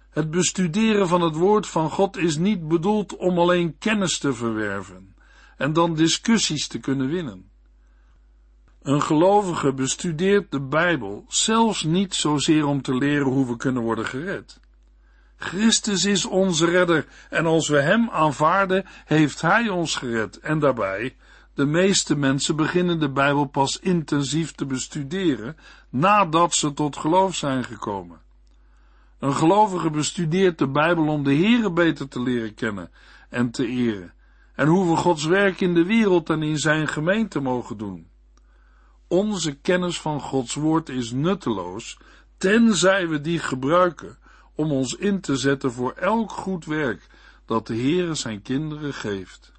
Het 0.09 0.31
bestuderen 0.31 1.07
van 1.07 1.21
het 1.21 1.35
woord 1.35 1.67
van 1.67 1.89
God 1.89 2.17
is 2.17 2.37
niet 2.37 2.67
bedoeld 2.67 3.15
om 3.15 3.37
alleen 3.39 3.77
kennis 3.77 4.17
te 4.17 4.33
verwerven 4.33 5.15
en 5.57 5.73
dan 5.73 5.95
discussies 5.95 6.67
te 6.67 6.79
kunnen 6.79 7.07
winnen. 7.07 7.51
Een 8.83 9.01
gelovige 9.01 9.73
bestudeert 9.73 10.51
de 10.51 10.61
Bijbel 10.61 11.25
zelfs 11.27 11.83
niet 11.83 12.13
zozeer 12.15 12.65
om 12.65 12.81
te 12.81 12.95
leren 12.95 13.27
hoe 13.27 13.47
we 13.47 13.57
kunnen 13.57 13.81
worden 13.81 14.05
gered. 14.05 14.59
Christus 15.35 16.05
is 16.05 16.25
onze 16.25 16.65
redder 16.65 17.07
en 17.29 17.45
als 17.45 17.67
we 17.67 17.81
Hem 17.81 18.09
aanvaarden, 18.09 18.85
heeft 19.05 19.41
Hij 19.41 19.69
ons 19.69 19.95
gered. 19.95 20.39
En 20.39 20.59
daarbij, 20.59 21.15
de 21.53 21.65
meeste 21.65 22.15
mensen 22.15 22.55
beginnen 22.55 22.99
de 22.99 23.09
Bijbel 23.09 23.45
pas 23.45 23.79
intensief 23.79 24.51
te 24.51 24.65
bestuderen 24.65 25.57
nadat 25.89 26.53
ze 26.53 26.73
tot 26.73 26.97
geloof 26.97 27.35
zijn 27.35 27.63
gekomen. 27.63 28.21
Een 29.19 29.35
gelovige 29.35 29.89
bestudeert 29.89 30.57
de 30.57 30.67
Bijbel 30.67 31.07
om 31.07 31.23
de 31.23 31.35
Here 31.35 31.71
beter 31.71 32.07
te 32.07 32.21
leren 32.21 32.53
kennen 32.53 32.91
en 33.29 33.51
te 33.51 33.67
eren, 33.67 34.13
en 34.55 34.67
hoe 34.67 34.89
we 34.89 34.95
Gods 34.95 35.25
werk 35.25 35.61
in 35.61 35.73
de 35.73 35.85
wereld 35.85 36.29
en 36.29 36.43
in 36.43 36.57
zijn 36.57 36.87
gemeente 36.87 37.39
mogen 37.39 37.77
doen. 37.77 38.11
Onze 39.13 39.55
kennis 39.55 40.01
van 40.01 40.21
Gods 40.21 40.53
woord 40.53 40.89
is 40.89 41.11
nutteloos, 41.11 41.97
tenzij 42.37 43.07
we 43.07 43.21
die 43.21 43.39
gebruiken 43.39 44.17
om 44.55 44.71
ons 44.71 44.95
in 44.95 45.21
te 45.21 45.37
zetten 45.37 45.71
voor 45.71 45.91
elk 45.91 46.31
goed 46.31 46.65
werk 46.65 47.07
dat 47.45 47.67
de 47.67 47.75
Heere 47.75 48.13
zijn 48.13 48.41
kinderen 48.41 48.93
geeft. 48.93 49.51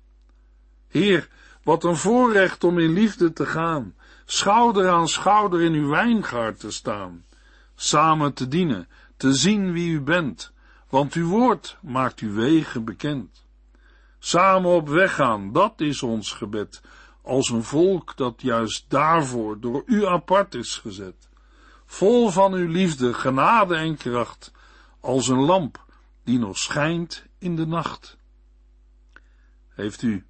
Heer, 0.89 1.29
wat 1.63 1.85
een 1.85 1.97
voorrecht 1.97 2.65
om 2.65 2.79
in 2.79 2.93
liefde 2.93 3.33
te 3.33 3.47
gaan, 3.47 3.95
schouder 4.25 4.89
aan 4.89 5.09
schouder 5.09 5.61
in 5.63 5.73
uw 5.73 5.89
wijngaard 5.89 6.61
te 6.61 6.71
staan, 6.71 7.25
samen 7.75 8.33
te 8.33 8.49
dienen, 8.49 8.89
te 9.17 9.35
zien 9.35 9.73
wie 9.73 9.91
u 9.91 10.01
bent, 10.01 10.53
want 10.89 11.13
uw 11.13 11.29
woord 11.29 11.77
maakt 11.83 12.21
uw 12.21 12.35
wegen 12.35 12.85
bekend. 12.85 13.45
Samen 14.19 14.71
op 14.71 14.89
weg 14.89 15.15
gaan, 15.15 15.53
dat 15.53 15.81
is 15.81 16.03
ons 16.03 16.33
gebed, 16.33 16.81
als 17.25 17.49
een 17.49 17.63
volk 17.63 18.17
dat 18.17 18.43
juist 18.43 18.85
daarvoor 18.89 19.61
door 19.61 19.83
u 19.87 20.07
apart 20.07 20.55
is 20.55 20.79
gezet. 20.79 21.29
Vol 21.87 22.31
van 22.31 22.53
uw 22.53 22.69
liefde, 22.69 23.15
genade 23.15 23.77
en 23.77 23.97
kracht, 23.97 24.53
als 25.01 25.29
een 25.29 25.41
lamp 25.41 25.85
die 26.25 26.39
nog 26.39 26.59
schijnt 26.59 27.27
in 27.39 27.57
de 27.57 27.67
nacht. 27.67 28.17
Heeft 29.69 30.03
u, 30.03 30.27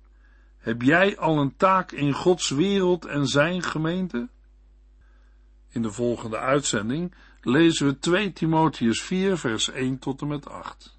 heb 0.58 0.82
jij 0.82 1.18
al 1.18 1.38
een 1.38 1.56
taak 1.56 1.92
in 1.92 2.12
Gods 2.12 2.48
wereld 2.48 3.04
en 3.04 3.26
zijn 3.26 3.62
gemeente? 3.62 4.28
In 5.68 5.82
de 5.82 5.92
volgende 5.92 6.38
uitzending 6.38 7.14
lezen 7.40 7.86
we 7.86 7.98
2 7.98 8.32
Timotheus 8.32 9.02
4 9.02 9.38
vers 9.38 9.70
1 9.70 9.98
tot 9.98 10.20
en 10.20 10.26
met 10.26 10.48
8. 10.48 10.98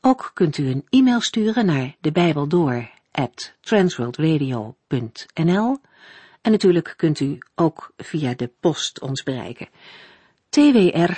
Ook 0.00 0.30
kunt 0.34 0.58
u 0.58 0.68
een 0.68 0.86
e-mail 0.88 1.20
sturen 1.20 1.66
naar 1.66 1.96
de 2.00 2.12
Bijbel 2.12 2.48
door 2.48 2.90
transworldradio.nl 3.60 5.78
en 6.40 6.50
natuurlijk 6.50 6.94
kunt 6.96 7.20
u 7.20 7.38
ook 7.54 7.92
via 7.96 8.34
de 8.34 8.50
post 8.60 9.00
ons 9.00 9.22
bereiken. 9.22 9.68
TWR, 10.48 11.12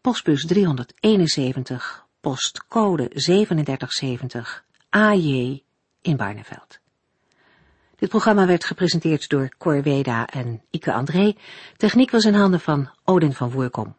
postbus 0.00 0.46
371, 0.46 2.06
postcode 2.20 3.08
3770, 3.08 4.64
AJ 4.88 5.62
in 6.02 6.16
Barneveld. 6.16 6.78
Dit 7.96 8.08
programma 8.08 8.46
werd 8.46 8.64
gepresenteerd 8.64 9.28
door 9.28 9.48
Cor 9.58 9.82
Weda 9.82 10.26
en 10.26 10.62
Ike 10.70 10.92
André. 10.92 11.36
Techniek 11.76 12.10
was 12.10 12.24
in 12.24 12.34
handen 12.34 12.60
van 12.60 12.90
Odin 13.04 13.32
van 13.32 13.50
Voerkom. 13.50 13.98